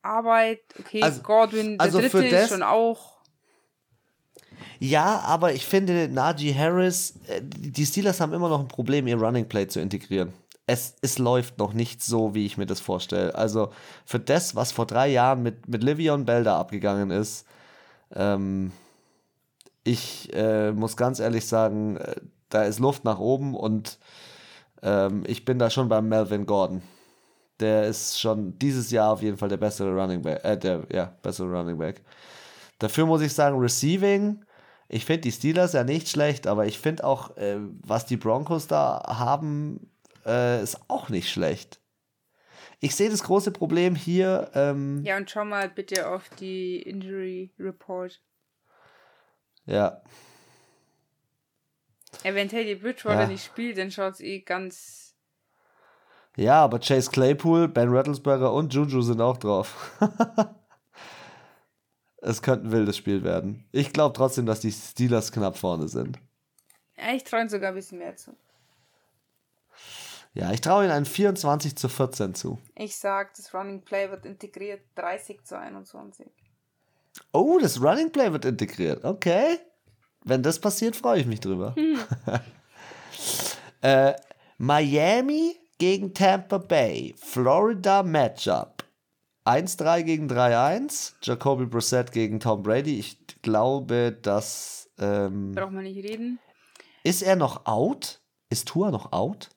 [0.00, 0.60] Arbeit.
[0.78, 3.18] Okay, also, Godwin, der also dritte ist schon auch.
[4.78, 9.16] Ja, aber ich finde, Najee Harris, äh, die Steelers haben immer noch ein Problem, ihr
[9.16, 10.32] Running Play zu integrieren
[10.70, 13.34] es, es läuft noch nicht so, wie ich mir das vorstelle.
[13.34, 13.70] Also
[14.04, 17.44] für das, was vor drei Jahren mit, mit Livion Bell da abgegangen ist,
[18.14, 18.72] ähm,
[19.82, 22.16] ich äh, muss ganz ehrlich sagen, äh,
[22.50, 23.98] da ist Luft nach oben und
[24.82, 26.82] ähm, ich bin da schon beim Melvin Gordon.
[27.58, 31.12] Der ist schon dieses Jahr auf jeden Fall der bessere Running Back, äh, der, ja,
[31.22, 32.02] bessere Running Back.
[32.78, 34.44] Dafür muss ich sagen, Receiving,
[34.88, 38.68] ich finde die Steelers ja nicht schlecht, aber ich finde auch, äh, was die Broncos
[38.68, 39.90] da haben,
[40.26, 41.80] äh, ist auch nicht schlecht.
[42.80, 44.50] Ich sehe das große Problem hier.
[44.54, 48.22] Ähm, ja, und schau mal bitte auf die Injury Report.
[49.66, 50.02] Ja.
[52.22, 53.26] wenn Teddy Bridgewater ja.
[53.26, 55.14] nicht spielt, dann schaut es eh ganz.
[56.36, 59.98] Ja, aber Chase Claypool, Ben Rattlesberger und Juju sind auch drauf.
[62.22, 63.68] es könnte ein wildes Spiel werden.
[63.72, 66.18] Ich glaube trotzdem, dass die Steelers knapp vorne sind.
[66.96, 68.34] Ja, ich traue sogar ein bisschen mehr zu.
[70.32, 72.58] Ja, ich traue ihnen ein 24 zu 14 zu.
[72.76, 76.26] Ich sag, das Running Play wird integriert 30 zu 21.
[77.32, 79.04] Oh, das Running Play wird integriert.
[79.04, 79.58] Okay.
[80.24, 81.74] Wenn das passiert, freue ich mich drüber.
[81.74, 81.98] Hm.
[83.80, 84.14] äh,
[84.58, 87.14] Miami gegen Tampa Bay.
[87.18, 88.84] Florida Matchup.
[89.46, 91.14] 1-3 gegen 3-1.
[91.22, 92.98] Jacoby Brissett gegen Tom Brady.
[92.98, 94.90] Ich glaube, dass.
[94.98, 96.38] Ähm, Braucht man nicht reden.
[97.02, 98.20] Ist er noch out?
[98.50, 99.48] Ist Tua noch out?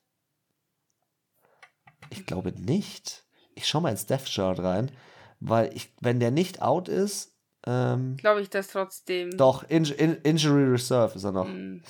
[2.13, 3.26] Ich glaube nicht.
[3.56, 4.91] Ich schaue mal ins Death Chart rein,
[5.39, 7.34] weil ich, wenn der nicht out ist,
[7.65, 9.36] ähm, glaube ich das trotzdem.
[9.38, 11.47] Doch, in, in, Injury Reserve ist er noch.
[11.47, 11.82] Mm.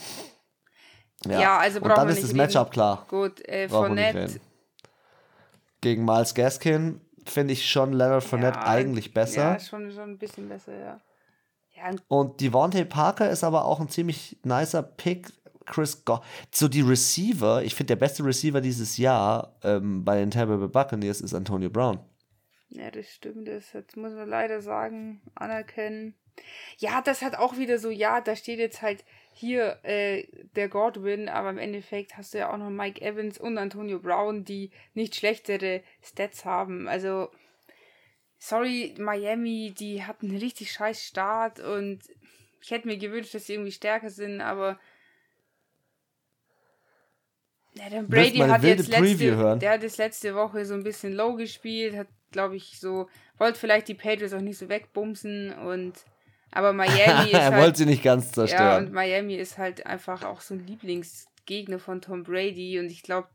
[1.26, 1.40] Ja.
[1.40, 3.06] ja, also Und dann ist das Matchup klar.
[3.08, 4.40] Gut, äh, Fournette.
[5.82, 9.54] Gegen Miles Gaskin finde ich schon Leonard Fournette ja, eigentlich besser.
[9.54, 11.00] Ja, schon, schon ein bisschen besser, ja.
[11.76, 11.96] ja.
[12.08, 15.32] Und Devontae Parker ist aber auch ein ziemlich nicer Pick
[15.66, 16.20] Chris Go
[16.52, 20.68] so die Receiver, ich finde der beste Receiver dieses Jahr ähm, bei den Tampa Bay
[20.68, 22.00] Buccaneers ist Antonio Brown.
[22.70, 26.16] Ja, das stimmt, das jetzt muss man leider sagen, anerkennen.
[26.80, 31.30] Ja, das hat auch wieder so, ja, da steht jetzt halt hier äh, der Godwin,
[31.30, 35.16] aber im Endeffekt hast du ja auch noch Mike Evans und Antonio Brown, die nicht
[35.16, 36.88] schlechtere Stats haben.
[36.88, 37.30] Also,
[38.38, 42.00] sorry, Miami, die hatten einen richtig scheiß Start und
[42.62, 44.80] ich hätte mir gewünscht, dass sie irgendwie stärker sind, aber
[47.76, 51.36] ja, der Brady hat jetzt letzte, der hat das letzte Woche so ein bisschen low
[51.36, 53.08] gespielt, hat, glaube ich, so,
[53.38, 55.94] wollte vielleicht die Patriots auch nicht so wegbumsen und
[56.52, 58.86] Aber Miami ist er halt, wollte sie nicht ganz ja, zerstören.
[58.86, 63.28] und Miami ist halt einfach auch so ein Lieblingsgegner von Tom Brady und ich glaube,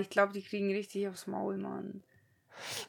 [0.00, 2.02] ich glaube, die kriegen richtig aufs Maul, Mann.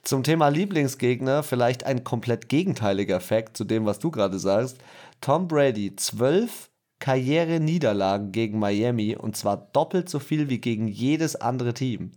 [0.03, 4.77] Zum Thema Lieblingsgegner vielleicht ein komplett gegenteiliger Effekt zu dem, was du gerade sagst.
[5.21, 6.69] Tom Brady, zwölf
[7.03, 12.11] Karriere-Niederlagen gegen Miami und zwar doppelt so viel wie gegen jedes andere Team.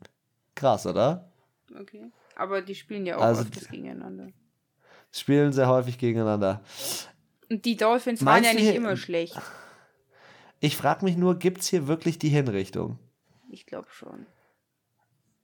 [0.55, 1.29] Krass, oder?
[1.81, 2.13] Okay.
[2.37, 4.29] Aber die spielen ja auch Also- öfters gegeneinander.
[5.11, 6.63] Spielen sehr häufig gegeneinander.
[7.51, 9.37] Und die Dolphins Meinst waren ja nicht immer schlecht.
[10.61, 13.01] Ich frage mich nur, gibt es hier wirklich die Hinrichtung?
[13.51, 14.25] Ich glaube schon.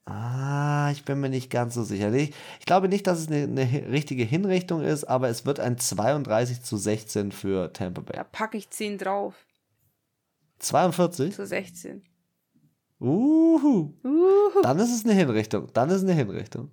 [0.05, 2.13] Ah, ich bin mir nicht ganz so sicher.
[2.13, 5.79] Ich, ich glaube nicht, dass es eine, eine richtige Hinrichtung ist, aber es wird ein
[5.79, 8.17] 32 zu 16 für Tampa Bay.
[8.17, 9.35] Da packe ich 10 drauf.
[10.59, 11.35] 42?
[11.35, 12.03] Zu 16.
[13.01, 13.95] Uhu.
[14.05, 14.63] Uhu.
[14.63, 15.69] Dann ist es eine Hinrichtung.
[15.73, 16.71] Dann ist es eine Hinrichtung.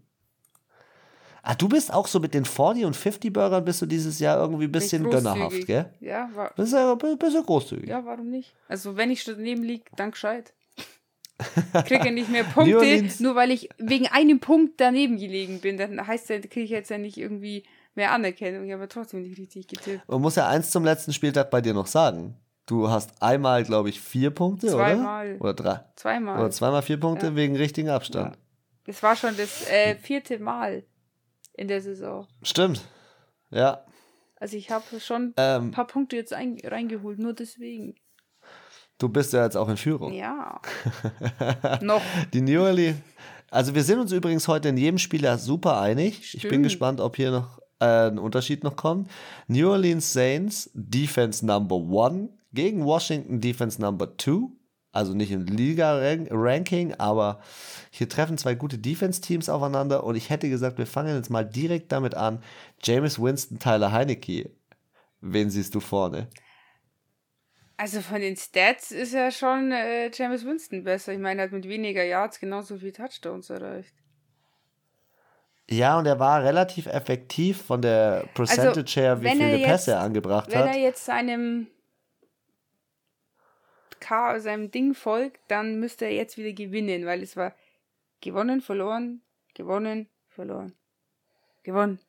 [1.41, 4.37] Ah, du bist auch so mit den 40 und 50 Burgern bist du dieses Jahr
[4.39, 5.91] irgendwie ein bisschen gönnerhaft, gell?
[5.99, 7.87] Ja, war, Bist ja ein bisschen großzügig.
[7.89, 8.53] ja, warum nicht?
[8.67, 10.53] Also, wenn ich daneben liege, dann gescheit.
[11.39, 15.77] Ich kriege ja nicht mehr Punkte, nur weil ich wegen einem Punkt daneben gelegen bin.
[15.77, 17.63] Dann heißt ja, kriege ich jetzt ja nicht irgendwie
[17.95, 18.65] mehr Anerkennung.
[18.67, 20.07] Ich habe trotzdem nicht richtig getippt.
[20.07, 22.35] Man muss ja eins zum letzten Spieltag bei dir noch sagen.
[22.65, 25.33] Du hast einmal, glaube ich, vier Punkte, Zweimal.
[25.35, 25.41] oder?
[25.41, 25.79] Oder drei.
[25.95, 26.39] Zweimal.
[26.39, 27.35] Oder zweimal vier Punkte Ja.
[27.35, 28.37] wegen richtigen Abstand.
[28.85, 30.83] Das war schon das äh, vierte Mal
[31.53, 32.27] in der Saison.
[32.43, 32.81] Stimmt.
[33.49, 33.85] Ja.
[34.35, 37.95] Also ich habe schon ein Ähm, paar Punkte jetzt ein, reingeholt, nur deswegen.
[38.99, 40.13] Du bist ja jetzt auch in Führung.
[40.13, 40.61] Ja.
[41.81, 42.01] Noch.
[42.33, 42.97] Die New Orleans.
[43.49, 46.35] Also wir sind uns übrigens heute in jedem Spiel ja super einig.
[46.35, 46.63] Ich bin Stimmt.
[46.65, 49.09] gespannt, ob hier noch äh, ein Unterschied noch kommt.
[49.47, 54.51] New Orleans Saints Defense Number One gegen Washington Defense Number Two.
[54.91, 57.41] Also nicht im Liga-Ranking, aber
[57.91, 61.91] hier treffen zwei gute Defense-Teams aufeinander und ich hätte gesagt, wir fangen jetzt mal direkt
[61.91, 62.41] damit an.
[62.83, 64.49] James Winston, Tyler Heinecke.
[65.21, 66.27] Wen siehst du vorne?
[67.79, 71.13] Also von den Stats ist ja schon äh, James Winston besser.
[71.13, 73.93] Ich meine, er hat mit weniger Yards genauso viele Touchdowns erreicht.
[75.69, 79.69] Ja, und er war relativ effektiv von der Percentage her, wie wenn er viele jetzt-
[79.69, 80.75] Pässe er angebracht Wenn hat.
[80.75, 81.67] er jetzt seinem
[84.01, 87.53] K seinem Ding folgt, dann müsste er jetzt wieder gewinnen, weil es war
[88.19, 89.21] gewonnen, verloren,
[89.53, 90.73] gewonnen, verloren.
[91.63, 91.99] Gewonnen.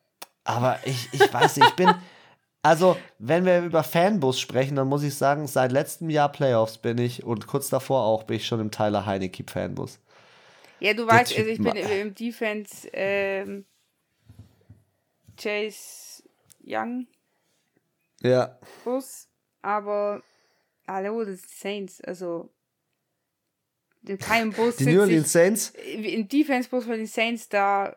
[0.43, 1.93] Aber ich, ich weiß nicht, ich bin.
[2.63, 6.99] Also, wenn wir über Fanbus sprechen, dann muss ich sagen, seit letztem Jahr Playoffs bin
[6.99, 9.99] ich und kurz davor auch bin ich schon im Tyler Heinecke Fanbus.
[10.79, 13.65] Ja, du weißt, also ich bin im Defense ähm,
[15.37, 16.23] Chase
[16.63, 17.07] Young
[18.21, 18.59] Ja.
[18.83, 19.27] Bus,
[19.61, 20.21] aber
[20.87, 22.49] hallo, das ist Saints, also
[24.07, 27.95] in keinem Bus Die New Orleans Saints, im Defense-Bus von den Saints da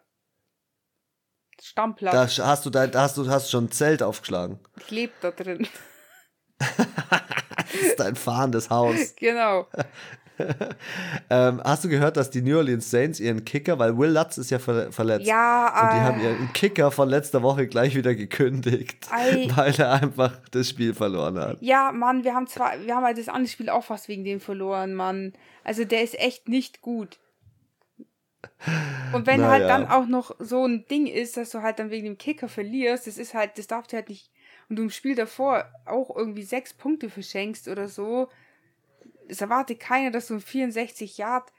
[1.63, 2.37] Stammplatz.
[2.37, 4.59] da hast du, da, hast du hast schon ein Zelt aufgeschlagen.
[4.81, 5.67] Ich lebe da drin.
[7.75, 9.17] Das ist dein fahrendes Haus.
[9.17, 9.67] genau.
[11.31, 14.51] Ähm, hast du gehört, dass die New Orleans Saints ihren Kicker, weil Will Lutz ist
[14.51, 15.27] ja ver verletzt.
[15.27, 19.49] Ja, Und die äh, haben ihren Kicker von letzter Woche gleich wieder gekündigt, Ei.
[19.55, 21.59] weil er einfach das Spiel verloren hat.
[21.61, 24.41] Ja, Mann, wir haben zwar, wir haben halt das andere Spiel auch fast wegen dem
[24.41, 25.33] verloren, Mann.
[25.63, 27.19] Also der ist echt nicht gut.
[29.13, 29.53] Und wenn Naja.
[29.53, 32.49] halt dann auch noch so ein Ding ist, dass du halt dann wegen dem Kicker
[32.49, 34.31] verlierst, das ist halt, das darfst du halt nicht.
[34.69, 38.29] Und du im Spiel davor auch irgendwie sechs Punkte verschenkst oder so.
[39.29, 41.53] Es erwartet keiner, dass du ein 64 Yard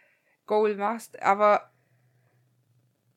[0.46, 1.72] Goal machst, aber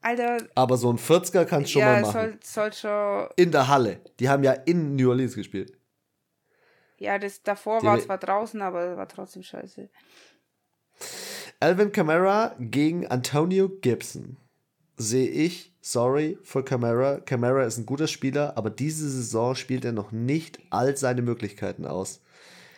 [0.00, 2.38] Alter, Aber so ein 40er kannst du schon ja, mal es machen.
[2.44, 3.28] soll, soll schon.
[3.36, 4.00] In der Halle.
[4.20, 5.72] Die haben ja in New Orleans gespielt.
[6.98, 9.88] Ja, das davor war zwar draußen, aber war trotzdem scheiße.
[11.60, 14.36] Alvin Kamara gegen Antonio Gibson.
[14.96, 17.20] Sehe ich, sorry für Kamara.
[17.20, 21.84] Kamara ist ein guter Spieler, aber diese Saison spielt er noch nicht all seine Möglichkeiten
[21.86, 22.20] aus.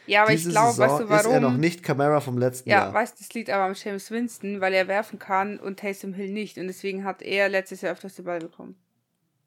[0.06, 1.26] Ja, aber diese ich glaube, weißt du warum?
[1.26, 2.94] ist er noch nicht Kamara vom letzten Ja, Jahr.
[2.94, 6.32] weißt du, das liegt aber am James Winston, weil er werfen kann und Taysom Hill
[6.32, 6.58] nicht.
[6.58, 8.74] Und deswegen hat er letztes Jahr öfters den Ball bekommen.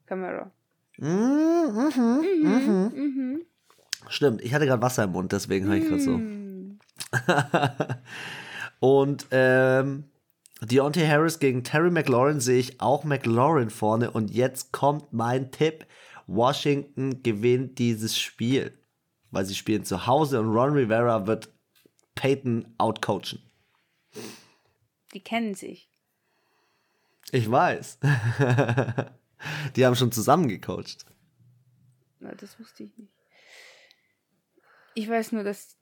[0.06, 0.50] Camera.
[0.96, 2.92] Mhm, mhm, mhm.
[2.94, 3.40] Mhm.
[4.08, 6.20] Stimmt, ich hatte gerade Wasser im Mund, deswegen habe ich gerade so.
[8.84, 10.10] Und ähm,
[10.60, 14.10] Deontay Harris gegen Terry McLaurin sehe ich auch McLaurin vorne.
[14.10, 15.86] Und jetzt kommt mein Tipp.
[16.26, 18.78] Washington gewinnt dieses Spiel.
[19.30, 21.48] Weil sie spielen zu Hause und Ron Rivera wird
[22.14, 23.42] Peyton outcoachen.
[25.14, 25.88] Die kennen sich.
[27.32, 28.00] Ich weiß.
[29.76, 31.06] Die haben schon zusammen gecoacht.
[32.20, 33.14] Na, das wusste ich nicht.
[34.92, 35.78] Ich weiß nur, dass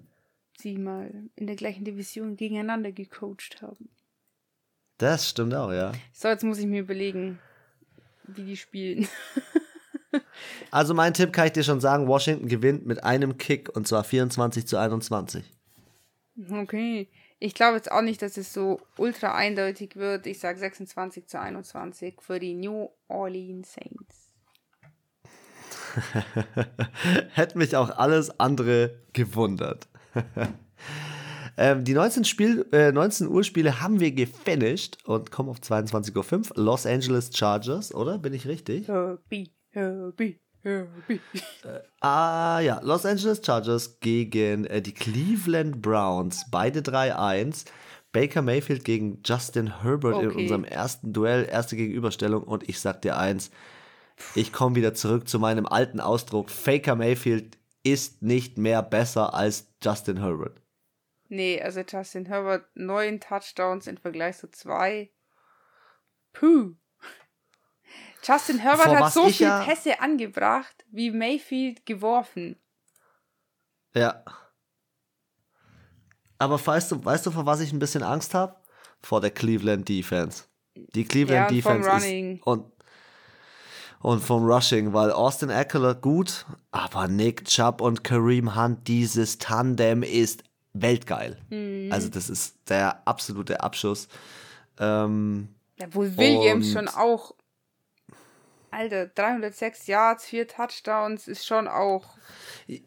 [0.62, 3.90] sie mal in der gleichen Division gegeneinander gecoacht haben.
[4.98, 5.92] Das stimmt auch, ja.
[6.12, 7.38] So, jetzt muss ich mir überlegen,
[8.24, 9.08] wie die spielen.
[10.70, 14.04] Also mein Tipp kann ich dir schon sagen, Washington gewinnt mit einem Kick und zwar
[14.04, 15.44] 24 zu 21.
[16.50, 17.08] Okay.
[17.38, 20.26] Ich glaube jetzt auch nicht, dass es so ultra eindeutig wird.
[20.26, 24.30] Ich sage 26 zu 21 für die New Orleans Saints.
[27.34, 29.88] Hätte mich auch alles andere gewundert.
[31.56, 36.50] ähm, die 19, Spiel, äh, 19 Uhr Spiele haben wir gefinisht und kommen auf 22.05
[36.50, 36.62] Uhr.
[36.62, 38.18] Los Angeles Chargers, oder?
[38.18, 38.88] Bin ich richtig?
[38.88, 41.20] Herbie, Herbie, Herbie.
[41.64, 46.46] Äh, ah ja, Los Angeles Chargers gegen äh, die Cleveland Browns.
[46.50, 47.66] Beide 3-1.
[48.12, 50.26] Baker Mayfield gegen Justin Herbert okay.
[50.26, 52.42] in unserem ersten Duell, erste Gegenüberstellung.
[52.42, 53.50] Und ich sag dir eins,
[54.34, 56.50] ich komme wieder zurück zu meinem alten Ausdruck.
[56.50, 60.60] Faker Mayfield ist nicht mehr besser als Justin Herbert.
[61.28, 65.10] Nee, also Justin Herbert neun Touchdowns im Vergleich zu zwei.
[66.32, 66.74] Puh.
[68.22, 72.56] Justin Herbert Vor hat so viele ja Pässe angebracht, wie Mayfield geworfen.
[73.94, 74.24] Ja.
[76.38, 78.56] Aber weißt du, weißt du, vor was ich ein bisschen Angst habe?
[79.00, 80.44] Vor der Cleveland Defense.
[80.74, 82.71] Die Cleveland ja, Defense ist und
[84.02, 90.02] und vom Rushing, weil Austin Eckler gut, aber Nick Chubb und Kareem Hunt, dieses Tandem
[90.02, 91.38] ist weltgeil.
[91.50, 91.92] Mhm.
[91.92, 94.08] Also das ist der absolute Abschuss.
[94.78, 97.34] Ähm, ja, wo Williams schon auch,
[98.70, 102.16] Alter, 306 Yards, vier Touchdowns ist schon auch.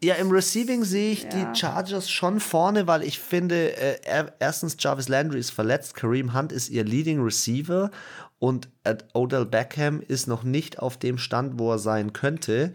[0.02, 1.28] Ja, im Receiving sehe ich ja.
[1.28, 6.50] die Chargers schon vorne, weil ich finde, äh, erstens Jarvis Landry ist verletzt, Kareem Hunt
[6.50, 7.90] ist ihr Leading Receiver
[8.38, 8.68] und
[9.14, 12.74] Odell Beckham ist noch nicht auf dem Stand, wo er sein könnte.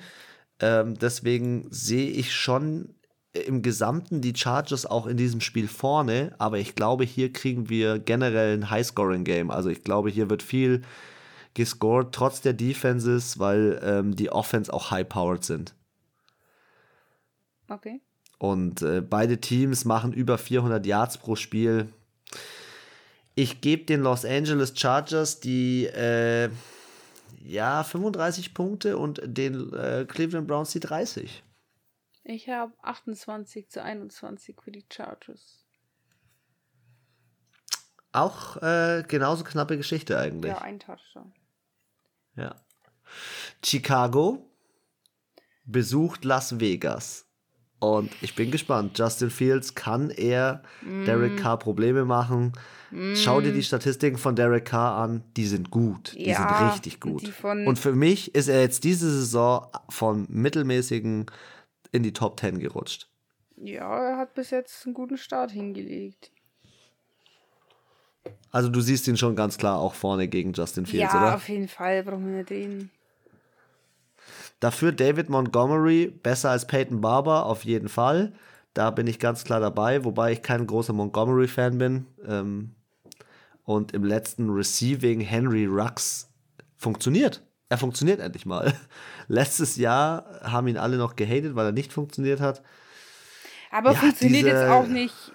[0.60, 2.96] Ähm, deswegen sehe ich schon
[3.34, 8.00] im Gesamten die Chargers auch in diesem Spiel vorne, aber ich glaube, hier kriegen wir
[8.00, 9.52] generell ein High-Scoring-Game.
[9.52, 10.82] Also ich glaube, hier wird viel
[11.54, 15.74] gescored, trotz der Defenses, weil ähm, die Offense auch high-powered sind.
[17.68, 18.02] Okay.
[18.38, 21.88] Und äh, beide Teams machen über 400 Yards pro Spiel.
[23.36, 26.50] Ich gebe den Los Angeles Chargers die äh,
[27.44, 31.44] ja 35 Punkte und den äh, Cleveland Browns die 30.
[32.24, 35.66] Ich habe 28 zu 21 für die Chargers.
[38.12, 40.52] Auch äh, genauso knappe Geschichte eigentlich.
[40.52, 41.34] Ja, ein Touchdown.
[42.36, 42.56] Ja.
[43.64, 44.50] Chicago
[45.66, 47.31] besucht Las Vegas.
[47.82, 48.98] Und ich bin gespannt.
[48.98, 51.06] Justin Fields, kann er mm.
[51.06, 52.54] Derek Carr Probleme machen?
[52.92, 53.16] Mm.
[53.16, 55.24] Schau dir die Statistiken von Derek Carr an.
[55.36, 56.14] Die sind gut.
[56.14, 57.24] Die ja, sind richtig gut.
[57.44, 61.26] Und für mich ist er jetzt diese Saison von mittelmäßigen
[61.92, 63.10] in die Top 10 gerutscht.
[63.58, 66.30] Ja, er hat bis jetzt einen guten Start hingelegt.
[68.52, 71.30] Also du siehst ihn schon ganz klar auch vorne gegen Justin Fields, ja, oder?
[71.30, 72.04] Ja, auf jeden Fall.
[72.04, 72.92] Brauchen wir nicht reden.
[74.62, 78.32] Dafür David Montgomery besser als Peyton Barber, auf jeden Fall.
[78.76, 82.06] Da bin ich ganz klar dabei, wobei ich kein großer Montgomery-Fan bin.
[82.26, 82.76] Ähm,
[83.64, 86.30] und im letzten Receiving Henry Rux
[86.78, 87.44] funktioniert.
[87.70, 88.74] Er funktioniert endlich mal.
[89.28, 92.62] Letztes Jahr haben ihn alle noch gehatet, weil er nicht funktioniert hat.
[93.72, 95.32] Aber ja, funktioniert diese, jetzt auch nicht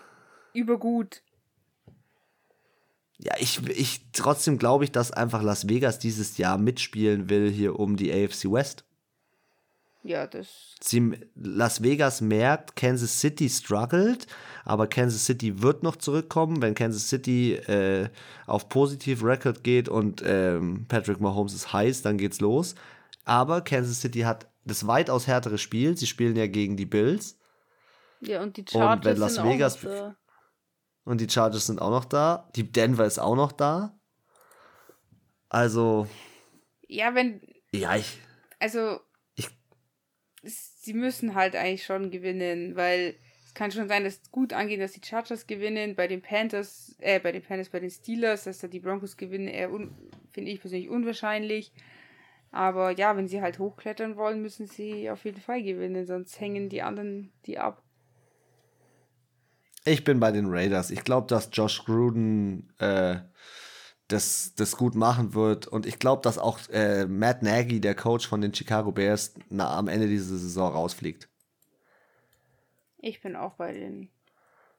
[0.53, 1.23] übergut.
[3.19, 7.81] Ja, ich, ich trotzdem glaube ich, dass einfach Las Vegas dieses Jahr mitspielen will hier
[7.81, 8.85] um die AFC West.
[10.07, 10.77] Ja, das.
[10.81, 14.29] Sie, Las Vegas merkt, Kansas City struggelt,
[14.65, 18.09] aber Kansas City wird noch zurückkommen, wenn Kansas City äh,
[18.47, 22.77] auf positiv Record geht und ähm, Patrick Mahomes ist heiß, dann geht's los.
[23.25, 25.97] Aber Kansas City hat das weitaus härtere Spiel.
[25.97, 27.37] Sie spielen ja gegen die Bills.
[28.21, 30.17] Ja, und die Chargers und wenn Las sind Vegas auch noch da.
[31.05, 32.49] Und die Chargers sind auch noch da.
[32.55, 33.99] Die Denver ist auch noch da.
[35.49, 36.07] Also.
[36.87, 37.41] Ja, wenn.
[37.73, 38.21] Ja, ich.
[38.61, 39.01] Also
[40.43, 44.81] sie müssen halt eigentlich schon gewinnen, weil es kann schon sein, dass es gut angeht,
[44.81, 45.95] dass die Chargers gewinnen.
[45.95, 49.49] Bei den Panthers, äh, bei den Panthers, bei den Steelers, dass da die Broncos gewinnen,
[49.49, 49.71] eher
[50.33, 51.73] finde ich persönlich unwahrscheinlich.
[52.51, 56.69] Aber ja, wenn sie halt hochklettern wollen, müssen sie auf jeden Fall gewinnen, sonst hängen
[56.69, 57.83] die anderen die ab.
[59.85, 60.91] Ich bin bei den Raiders.
[60.91, 63.19] Ich glaube, dass Josh Gruden äh,
[64.09, 65.67] das, das gut machen wird.
[65.67, 69.77] Und ich glaube, dass auch äh, Matt Nagy, der Coach von den Chicago Bears, na,
[69.77, 71.29] am Ende dieser Saison rausfliegt.
[72.99, 74.11] Ich bin auch bei den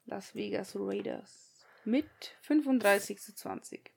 [0.06, 1.66] Las Vegas Raiders.
[1.86, 2.06] Mit
[2.42, 3.94] 35 zu 20.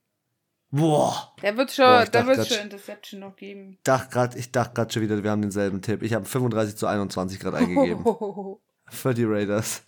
[0.70, 1.34] Boah.
[1.42, 3.78] Der wird schon, Boah, da wird schon Interception noch geben.
[3.82, 6.02] Dacht grad, ich dachte gerade schon wieder, wir haben denselben Tipp.
[6.02, 8.04] Ich habe 35 zu 21 gerade eingegeben.
[8.86, 9.82] Für die Raiders.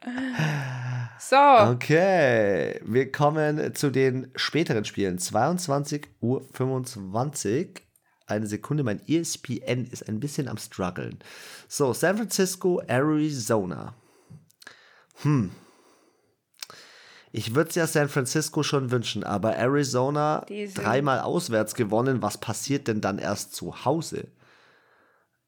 [1.28, 1.36] So.
[1.36, 5.18] Okay, wir kommen zu den späteren Spielen.
[5.18, 7.70] 22.25 Uhr.
[8.26, 11.20] Eine Sekunde, mein ESPN ist ein bisschen am struggeln.
[11.68, 13.94] So, San Francisco, Arizona.
[15.22, 15.52] Hm.
[17.30, 20.44] Ich würde es ja San Francisco schon wünschen, aber Arizona
[20.74, 22.20] dreimal auswärts gewonnen.
[22.20, 24.26] Was passiert denn dann erst zu Hause?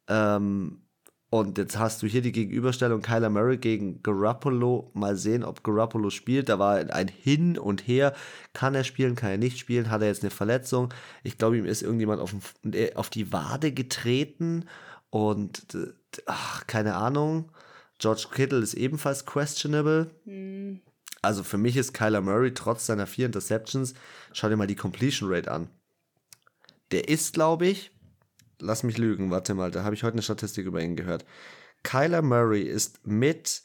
[0.07, 0.84] Ähm,
[1.35, 4.93] und jetzt hast du hier die Gegenüberstellung Kyler Murray gegen Garoppolo.
[4.95, 6.49] Mal sehen, ob Garoppolo spielt.
[6.49, 8.15] Da war ein Hin und Her.
[8.53, 9.91] Kann er spielen, kann er nicht spielen?
[9.91, 10.95] Hat er jetzt eine Verletzung?
[11.25, 14.67] Ich glaube, ihm ist irgendjemand auf, äh, auf die Wade getreten.
[15.11, 15.67] Und
[16.27, 17.51] ach, keine Ahnung.
[17.99, 20.13] George Kittle ist ebenfalls questionable.
[20.27, 20.83] Mhm.
[21.21, 23.95] Also für mich ist Kyler Murray trotz seiner vier Interceptions,
[24.33, 25.69] schau dir mal die Completion Rate an.
[26.93, 27.91] Der ist, glaube ich,
[28.61, 31.25] lass mich lügen, warte mal, da habe ich heute eine Statistik über ihn gehört.
[31.83, 33.63] Kyler Murray ist mit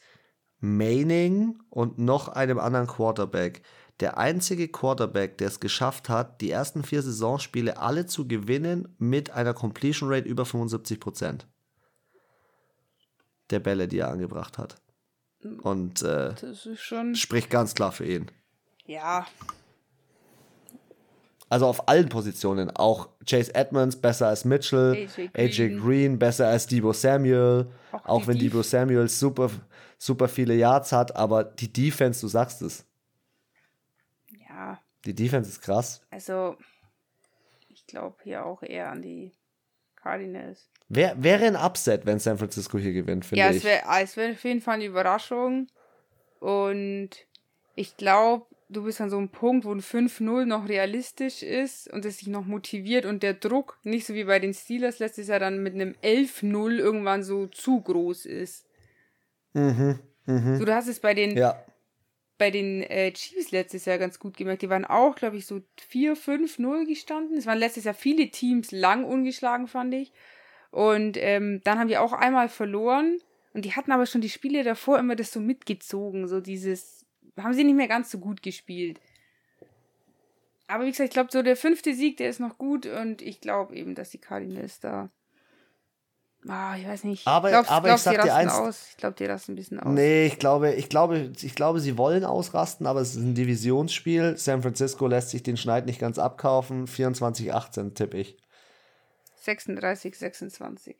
[0.60, 3.62] Manning und noch einem anderen Quarterback
[4.00, 9.30] der einzige Quarterback, der es geschafft hat, die ersten vier Saisonspiele alle zu gewinnen mit
[9.30, 11.42] einer Completion Rate über 75%.
[13.50, 14.76] Der Bälle, die er angebracht hat.
[15.62, 16.34] Und äh,
[17.14, 18.30] spricht ganz klar für ihn.
[18.84, 19.26] Ja.
[21.50, 22.70] Also auf allen Positionen.
[22.70, 27.66] Auch Chase Edmonds besser als Mitchell, AJ Green, AJ Green besser als Debo Samuel.
[27.90, 29.50] Auch, auch wenn Debo Samuel super,
[29.98, 32.86] super viele Yards hat, aber die Defense, du sagst es.
[34.48, 34.80] Ja.
[35.04, 36.00] Die Defense ist krass.
[36.12, 36.56] Also,
[37.68, 39.32] ich glaube hier auch eher an die
[39.96, 40.70] Cardinals.
[40.88, 43.62] Wär, wäre ein Upset, wenn San Francisco hier gewinnt, finde ja, ich.
[43.64, 45.66] Ja, es wäre wär auf jeden Fall eine Überraschung.
[46.38, 47.10] Und
[47.74, 52.04] ich glaube, du bist an so einem Punkt, wo ein 5-0 noch realistisch ist und
[52.04, 55.40] es sich noch motiviert und der Druck nicht so wie bei den Steelers letztes Jahr
[55.40, 58.66] dann mit einem 11-0 irgendwann so zu groß ist.
[59.52, 60.56] Mhm, mhm.
[60.56, 61.60] So, du hast es bei den, ja.
[62.38, 64.62] bei den äh, Chiefs letztes Jahr ganz gut gemerkt.
[64.62, 65.60] Die waren auch, glaube ich, so
[65.92, 67.36] 4-5-0 gestanden.
[67.36, 70.12] Es waren letztes Jahr viele Teams lang ungeschlagen, fand ich.
[70.70, 73.18] Und ähm, dann haben die auch einmal verloren.
[73.52, 76.28] Und die hatten aber schon die Spiele davor immer das so mitgezogen.
[76.28, 77.04] So dieses,
[77.42, 79.00] haben sie nicht mehr ganz so gut gespielt.
[80.70, 82.86] Aber wie gesagt, ich glaube, so der fünfte Sieg, der ist noch gut.
[82.86, 85.10] Und ich glaube eben, dass die Cardinals da.
[86.46, 87.26] Ah, ich weiß nicht.
[87.26, 88.52] Aber, glaubst, aber glaubst, ich sag dir eins.
[88.52, 88.86] Aus?
[88.90, 89.92] Ich glaube, die rasten ein bisschen aus.
[89.92, 94.36] Nee, ich glaube, ich glaube, ich glaube, sie wollen ausrasten, aber es ist ein Divisionsspiel.
[94.36, 96.86] San Francisco lässt sich den Schneid nicht ganz abkaufen.
[96.86, 98.38] 24-18 tippe ich.
[99.40, 100.96] 36, 26.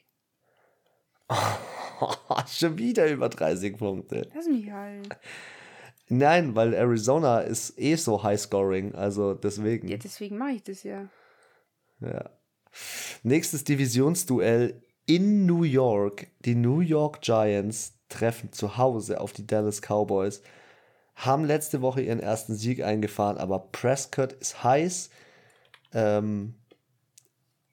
[2.48, 4.28] Schon wieder über 30 Punkte.
[4.34, 5.08] Lass mich halt.
[6.12, 9.86] Nein, weil Arizona ist eh so high-scoring, also deswegen.
[9.86, 11.08] Ja, deswegen mache ich das ja.
[12.00, 12.30] Ja.
[13.22, 16.26] Nächstes Divisionsduell in New York.
[16.40, 20.42] Die New York Giants treffen zu Hause auf die Dallas Cowboys.
[21.14, 25.10] Haben letzte Woche ihren ersten Sieg eingefahren, aber Prescott ist heiß.
[25.92, 26.54] Ähm,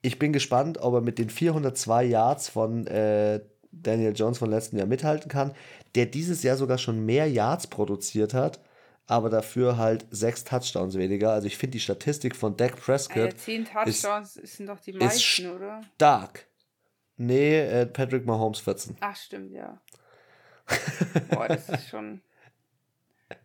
[0.00, 3.40] ich bin gespannt, ob er mit den 402 Yards von äh,
[3.72, 5.54] Daniel Jones von letztem Jahr mithalten kann,
[5.94, 8.60] der dieses Jahr sogar schon mehr Yards produziert hat,
[9.06, 11.32] aber dafür halt sechs Touchdowns weniger.
[11.32, 13.16] Also ich finde die Statistik von Dak Prescott.
[13.16, 15.80] Ja, zehn Touchdowns ist, sind doch die meisten, oder?
[15.94, 16.46] Stark.
[17.16, 18.96] Nee, äh, Patrick Mahomes 14.
[19.00, 19.80] Ach, stimmt, ja.
[21.30, 22.20] Boah, das ist schon.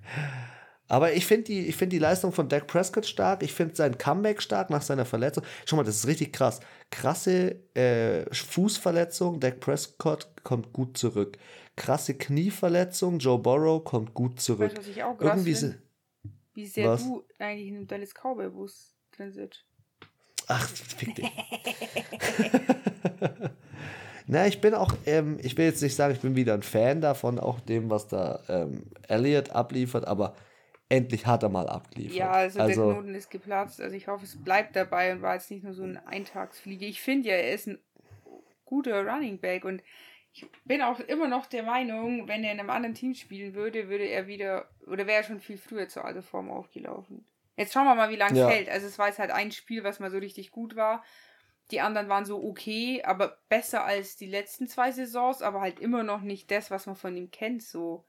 [0.94, 3.42] Aber ich finde die, find die Leistung von Dak Prescott stark.
[3.42, 5.44] Ich finde sein Comeback stark nach seiner Verletzung.
[5.66, 6.60] Schau mal, das ist richtig krass.
[6.92, 9.40] Krasse äh, Fußverletzung.
[9.40, 11.40] Dak Prescott kommt gut zurück.
[11.76, 13.18] Krasse Knieverletzung.
[13.18, 14.70] Joe Burrow kommt gut zurück.
[14.70, 15.80] Weißt, was ich auch krass Irgendwie find,
[16.54, 17.04] Wie sehr was?
[17.04, 19.66] du eigentlich in einem Dallas Cowboy-Bus drin sitzt.
[20.46, 21.26] Ach, fick dich.
[24.28, 27.02] Na, ich bin auch, ähm, ich will jetzt nicht sagen, ich bin wieder ein Fan
[27.02, 30.36] davon, auch dem, was da ähm, Elliot abliefert, aber
[30.94, 32.18] endlich hat er mal abgeliefert.
[32.18, 33.82] Ja, also, also, der Knoten ist geplatzt.
[33.82, 36.86] Also ich hoffe, es bleibt dabei und war jetzt nicht nur so ein Eintagsfliege.
[36.86, 37.80] Ich finde ja, er ist ein
[38.66, 39.82] guter Running Back und
[40.34, 43.88] ich bin auch immer noch der Meinung, wenn er in einem anderen Team spielen würde,
[43.88, 47.26] würde er wieder, oder wäre er schon viel früher zur alten Form aufgelaufen.
[47.56, 48.50] Jetzt schauen wir mal, wie lange es ja.
[48.50, 48.70] hält.
[48.70, 51.04] Also es war jetzt halt ein Spiel, was mal so richtig gut war.
[51.70, 56.04] Die anderen waren so okay, aber besser als die letzten zwei Saisons, aber halt immer
[56.04, 58.04] noch nicht das, was man von ihm kennt, so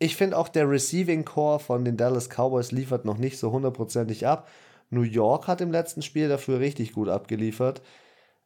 [0.00, 4.26] ich finde auch der Receiving Core von den Dallas Cowboys liefert noch nicht so hundertprozentig
[4.26, 4.48] ab.
[4.88, 7.82] New York hat im letzten Spiel dafür richtig gut abgeliefert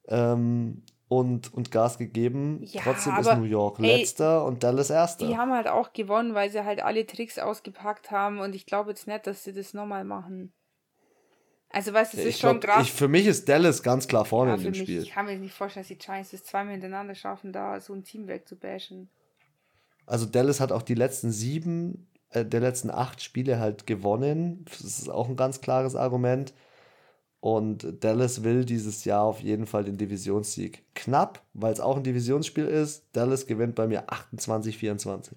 [0.08, 2.58] ähm, und, und Gas gegeben.
[2.64, 5.28] Ja, Trotzdem ist New York ey, letzter und Dallas erster.
[5.28, 8.90] Die haben halt auch gewonnen, weil sie halt alle Tricks ausgepackt haben und ich glaube
[8.90, 10.52] jetzt nicht, dass sie das nochmal machen.
[11.70, 12.86] Also, weißt du, es ist schon glaub, krass.
[12.86, 15.02] Ich, für mich ist Dallas ganz klar vorne ja, in dem mich, Spiel.
[15.02, 18.02] Ich kann mir nicht vorstellen, dass die Giants es zweimal hintereinander schaffen, da so ein
[18.02, 19.08] Team wegzubashen.
[20.06, 24.64] Also Dallas hat auch die letzten sieben äh, der letzten acht Spiele halt gewonnen.
[24.66, 26.52] Das ist auch ein ganz klares Argument.
[27.40, 30.82] Und Dallas will dieses Jahr auf jeden Fall den Divisionssieg.
[30.94, 33.04] Knapp, weil es auch ein Divisionsspiel ist.
[33.12, 35.32] Dallas gewinnt bei mir 28-24.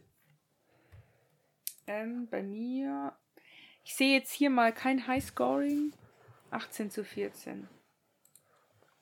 [1.87, 3.13] Ähm, bei mir,
[3.83, 5.93] ich sehe jetzt hier mal kein Highscoring.
[6.51, 7.67] 18 zu 14.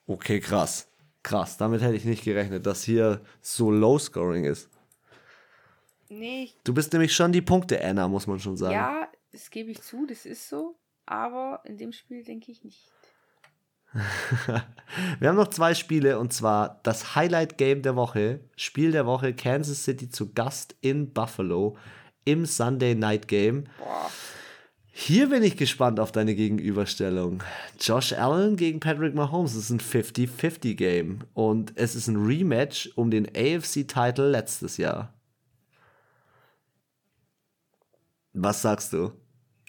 [0.08, 0.88] Okay, krass.
[1.22, 4.70] Krass, damit hätte ich nicht gerechnet, dass hier so Low-Scoring ist.
[6.10, 6.52] Nee.
[6.64, 8.74] Du bist nämlich schon die Punkte-Anna, muss man schon sagen.
[8.74, 10.76] Ja, das gebe ich zu, das ist so.
[11.06, 12.92] Aber in dem Spiel denke ich nicht.
[15.20, 19.34] Wir haben noch zwei Spiele und zwar das Highlight Game der Woche, Spiel der Woche
[19.34, 21.78] Kansas City zu Gast in Buffalo
[22.26, 23.66] im Sunday Night Game.
[23.78, 24.12] Boah.
[24.98, 27.44] Hier bin ich gespannt auf deine Gegenüberstellung.
[27.80, 32.92] Josh Allen gegen Patrick Mahomes das ist ein 50-50 Game und es ist ein Rematch
[32.96, 35.14] um den AFC-Title letztes Jahr.
[38.36, 39.12] Was sagst du?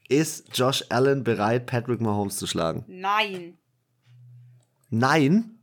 [0.09, 2.85] Ist Josh Allen bereit, Patrick Mahomes zu schlagen?
[2.89, 3.57] Nein.
[4.91, 5.59] Nein?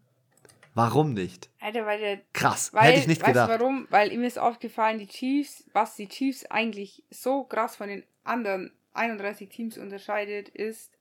[0.73, 1.49] Warum nicht?
[1.59, 2.21] Alter, weil der.
[2.33, 3.49] Krass, weil, hätte ich nicht weißt gedacht.
[3.49, 3.87] Du warum?
[3.89, 8.71] Weil ihm ist aufgefallen, die Chiefs, was die Chiefs eigentlich so krass von den anderen
[8.93, 10.91] 31 Teams unterscheidet, ist,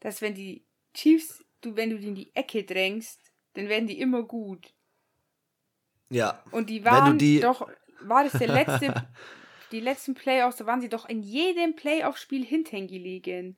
[0.00, 0.62] dass wenn die
[0.92, 3.20] Chiefs, du, wenn du die in die Ecke drängst,
[3.54, 4.72] dann werden die immer gut.
[6.10, 6.42] Ja.
[6.50, 7.68] Und die waren die- doch,
[8.02, 9.06] war das der letzte,
[9.72, 13.56] die letzten Playoffs, da waren sie doch in jedem Playoff-Spiel hinten gelegen.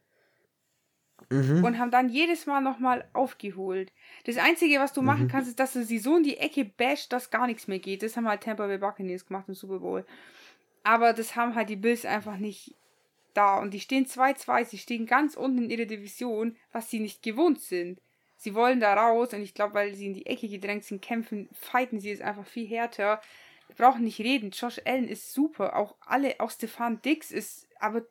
[1.30, 1.64] Mhm.
[1.64, 3.92] Und haben dann jedes Mal nochmal aufgeholt.
[4.24, 7.12] Das Einzige, was du machen kannst, ist, dass du sie so in die Ecke basht,
[7.12, 8.02] dass gar nichts mehr geht.
[8.02, 10.04] Das haben halt Tampa Bay Buccaneers gemacht im Super Bowl.
[10.82, 12.74] Aber das haben halt die Bills einfach nicht
[13.34, 13.60] da.
[13.60, 17.60] Und die stehen 2-2, sie stehen ganz unten in ihrer Division, was sie nicht gewohnt
[17.60, 18.00] sind.
[18.36, 21.48] Sie wollen da raus und ich glaube, weil sie in die Ecke gedrängt sind, kämpfen,
[21.52, 23.20] fighten sie es einfach viel härter.
[23.76, 24.50] Wir brauchen nicht reden.
[24.50, 25.76] Josh Allen ist super.
[25.76, 28.02] Auch alle, auch Stefan Dix ist, aber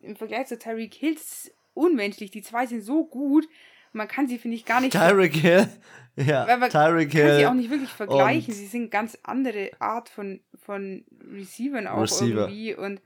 [0.00, 2.30] im Vergleich zu Tyreek Hill ist unmenschlich.
[2.30, 3.48] Die zwei sind so gut.
[3.92, 4.92] Man kann sie, finde ich, gar nicht.
[4.92, 5.68] Tyreek Hill.
[6.20, 7.46] Ja, weil man Tyreek kann sie Hill.
[7.46, 8.52] auch nicht wirklich vergleichen.
[8.52, 12.48] Sie sind ganz andere Art von, von Receivern auch Receiver.
[12.48, 12.74] irgendwie.
[12.74, 13.00] Und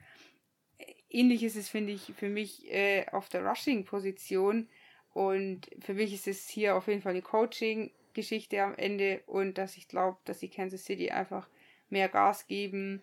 [1.11, 4.67] ähnlich ist es, finde ich, für mich äh, auf der Rushing-Position.
[5.13, 9.77] Und für mich ist es hier auf jeden Fall eine Coaching-Geschichte am Ende und dass
[9.77, 11.49] ich glaube, dass die Kansas City einfach
[11.93, 13.03] mehr Gas geben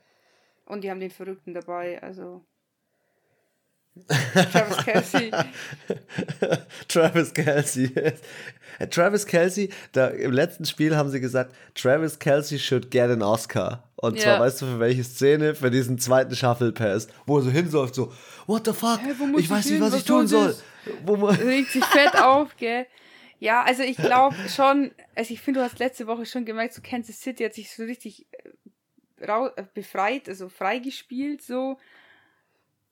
[0.66, 2.02] und die haben den Verrückten dabei.
[2.04, 2.44] Also
[4.52, 5.32] Travis Kelsey.
[6.88, 7.92] Travis Kelsey.
[8.92, 13.84] Travis Kelsey, da im letzten Spiel haben sie gesagt, Travis Kelsey should get an Oscar.
[13.98, 14.24] Und Ja.
[14.24, 15.56] zwar, weißt du, für welche Szene?
[15.56, 18.14] Für diesen zweiten Shuffle Pass, wo er so hinläuft, so,
[18.48, 19.00] what the fuck?
[19.02, 20.56] Hä, ich weiß ich nicht, was Was ich tun soll
[21.44, 22.86] regt sich fett auf, gell?
[23.42, 26.82] Ja, also ich glaube schon, also ich finde, du hast letzte Woche schon gemerkt, so
[26.82, 28.52] Kansas City hat sich so richtig äh, äh,
[29.74, 31.78] befreit, also freigespielt so.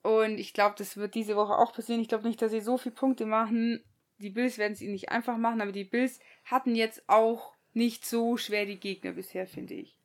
[0.02, 2.02] Und ich glaube, das wird diese Woche auch passieren.
[2.02, 3.84] Ich glaube nicht, dass sie so viele Punkte machen.
[4.20, 8.06] Die Bills werden es ihnen nicht einfach machen, aber die Bills hatten jetzt auch nicht
[8.06, 9.98] so schwer die Gegner bisher, finde ich.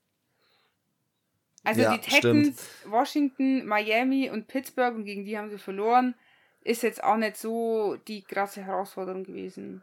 [1.65, 6.15] Also Ja, die Texans, Washington, Miami und Pittsburgh und gegen die haben sie verloren,
[6.63, 9.83] ist jetzt auch nicht so die krasse Herausforderung gewesen.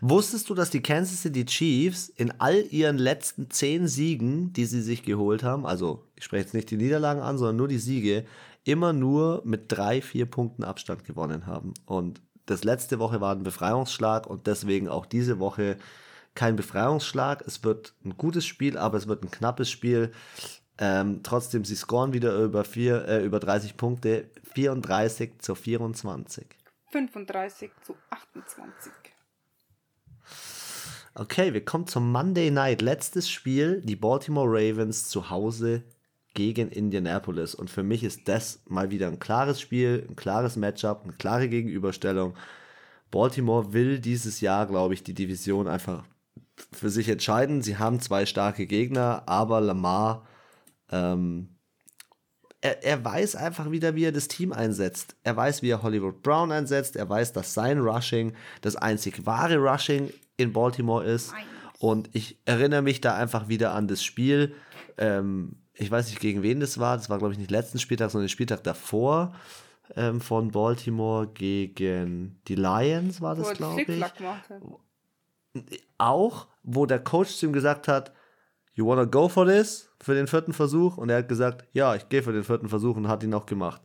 [0.00, 4.82] Wusstest du, dass die Kansas City Chiefs in all ihren letzten zehn Siegen, die sie
[4.82, 8.24] sich geholt haben, also ich spreche jetzt nicht die Niederlagen an, sondern nur die Siege,
[8.64, 11.74] immer nur mit drei, vier Punkten Abstand gewonnen haben.
[11.86, 15.76] Und das letzte Woche war ein Befreiungsschlag und deswegen auch diese Woche
[16.34, 17.42] kein Befreiungsschlag.
[17.46, 20.12] Es wird ein gutes Spiel, aber es wird ein knappes Spiel.
[20.78, 26.46] Ähm, trotzdem, sie scoren wieder über, vier, äh, über 30 Punkte, 34 zu 24.
[26.90, 28.92] 35 zu 28.
[31.14, 32.82] Okay, wir kommen zum Monday Night.
[32.82, 35.82] Letztes Spiel, die Baltimore Ravens zu Hause
[36.34, 37.54] gegen Indianapolis.
[37.54, 41.48] Und für mich ist das mal wieder ein klares Spiel, ein klares Matchup, eine klare
[41.48, 42.34] Gegenüberstellung.
[43.10, 46.04] Baltimore will dieses Jahr, glaube ich, die Division einfach
[46.72, 47.62] für sich entscheiden.
[47.62, 50.26] Sie haben zwei starke Gegner, aber Lamar,
[50.90, 51.56] ähm,
[52.60, 55.16] er, er weiß einfach wieder, wie er das Team einsetzt.
[55.22, 56.96] Er weiß, wie er Hollywood Brown einsetzt.
[56.96, 61.32] Er weiß, dass sein Rushing das einzig wahre Rushing in Baltimore ist.
[61.78, 64.54] Und ich erinnere mich da einfach wieder an das Spiel.
[64.98, 66.96] Ähm, ich weiß nicht, gegen wen das war.
[66.96, 69.34] Das war, glaube ich, nicht letzten Spieltag, sondern den Spieltag davor
[69.96, 74.04] ähm, von Baltimore gegen die Lions war das, glaube ich
[75.98, 78.12] auch, wo der Coach zu ihm gesagt hat,
[78.74, 79.90] you wanna go for this?
[80.00, 80.96] Für den vierten Versuch?
[80.96, 83.46] Und er hat gesagt, ja, ich gehe für den vierten Versuch und hat ihn auch
[83.46, 83.82] gemacht.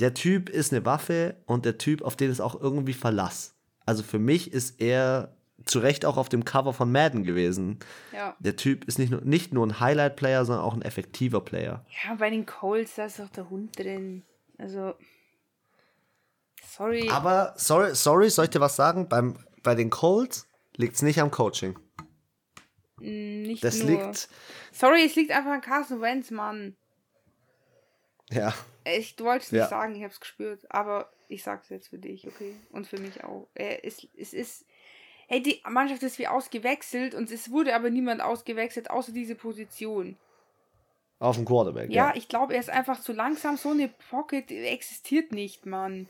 [0.00, 3.56] Der Typ ist eine Waffe und der Typ, auf den ist auch irgendwie Verlass.
[3.84, 7.78] Also für mich ist er zu Recht auch auf dem Cover von Madden gewesen.
[8.12, 8.36] Ja.
[8.38, 11.84] Der Typ ist nicht nur, nicht nur ein Highlight-Player, sondern auch ein effektiver Player.
[12.04, 14.22] Ja, bei den Colts, da ist auch der Hund drin.
[14.56, 14.94] Also,
[16.78, 17.08] Sorry.
[17.10, 19.08] Aber, sorry, sorry, soll ich dir was sagen?
[19.08, 21.78] Beim, bei den Colts liegt es nicht am Coaching.
[23.00, 23.88] Mm, Nicht Das nur.
[23.88, 24.28] liegt,
[24.72, 26.76] Sorry, es liegt einfach an Carson Wentz, Mann.
[28.30, 28.52] ja,
[28.84, 29.68] Ich, du wolltest nicht Ja.
[29.68, 32.54] sagen, ich hab's gespürt, aber ich sag's jetzt für dich, okay?
[32.70, 33.48] Und für mich auch.
[33.54, 34.64] Er ist, es ist.
[35.28, 40.16] Hey, die Mannschaft ist wie ausgewechselt und es wurde aber niemand ausgewechselt, außer diese Position.
[41.18, 41.90] auf dem Quarterback.
[41.90, 43.56] Ja, Ja, ich glaube, er ist einfach zu langsam.
[43.58, 46.08] So eine Pocket existiert nicht, Mann.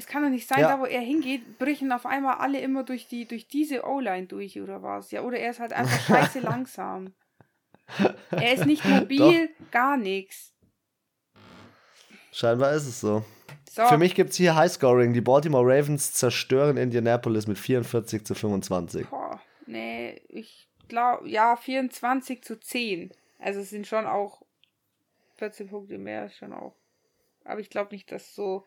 [0.00, 0.76] Es kann doch nicht sein, Ja.
[0.76, 4.58] da wo er hingeht, brechen auf einmal alle immer durch die durch diese O-Line durch
[4.58, 5.10] oder was.
[5.10, 7.12] Ja, oder er ist halt einfach scheiße langsam.
[8.30, 10.54] Er ist nicht mobil, gar nichts.
[12.32, 13.24] Scheinbar ist es so.
[13.70, 15.12] So, Für mich gibt es hier Highscoring.
[15.12, 19.06] Die Baltimore Ravens zerstören Indianapolis mit 44 zu 25.
[19.08, 23.12] boah, nee, ich glaube, ja, 24 zu 10.
[23.38, 24.40] Also es sind schon auch
[25.36, 26.74] 14 Punkte mehr, schon auch.
[27.44, 28.64] Aber ich glaube nicht, dass so.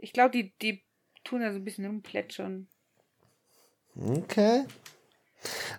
[0.00, 0.82] Ich glaube, die, die
[1.24, 2.68] tun da so ein bisschen rumplätschern.
[3.96, 4.64] Okay.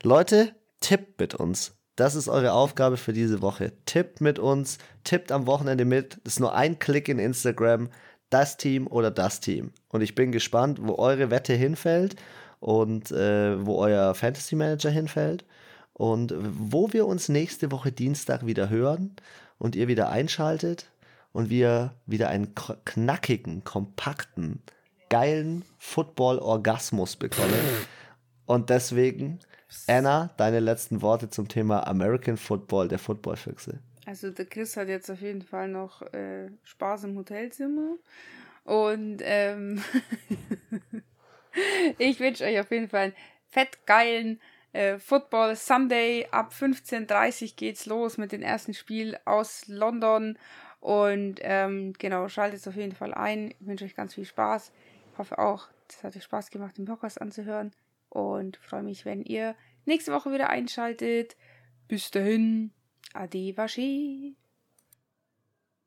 [0.03, 1.75] Leute, tippt mit uns.
[1.95, 3.73] Das ist eure Aufgabe für diese Woche.
[3.85, 6.19] Tippt mit uns, tippt am Wochenende mit.
[6.23, 7.89] Das ist nur ein Klick in Instagram.
[8.29, 9.71] Das Team oder das Team.
[9.89, 12.15] Und ich bin gespannt, wo eure Wette hinfällt
[12.59, 15.45] und äh, wo euer Fantasy Manager hinfällt.
[15.93, 19.15] Und wo wir uns nächste Woche Dienstag wieder hören
[19.57, 20.87] und ihr wieder einschaltet
[21.33, 24.61] und wir wieder einen knackigen, kompakten,
[25.09, 27.59] geilen Football-Orgasmus bekommen.
[28.45, 29.39] Und deswegen,
[29.87, 33.79] Anna, deine letzten Worte zum Thema American Football, der Footballfüchse.
[34.05, 37.95] Also der Chris hat jetzt auf jeden Fall noch äh, Spaß im Hotelzimmer.
[38.63, 39.83] Und ähm,
[41.97, 43.15] ich wünsche euch auf jeden Fall einen
[43.47, 44.41] fettgeilen
[44.73, 46.27] äh, Football Sunday.
[46.31, 50.37] Ab 15.30 Uhr geht's los mit dem ersten Spiel aus London.
[50.81, 53.51] Und ähm, genau, schaltet auf jeden Fall ein.
[53.51, 54.73] Ich wünsche euch ganz viel Spaß.
[55.11, 57.71] Ich hoffe auch, es hat euch Spaß gemacht, den Podcast anzuhören.
[58.09, 59.55] Und freue mich, wenn ihr
[59.85, 61.37] nächste Woche wieder einschaltet.
[61.87, 62.71] Bis dahin.
[63.13, 64.35] Ade, Waschi.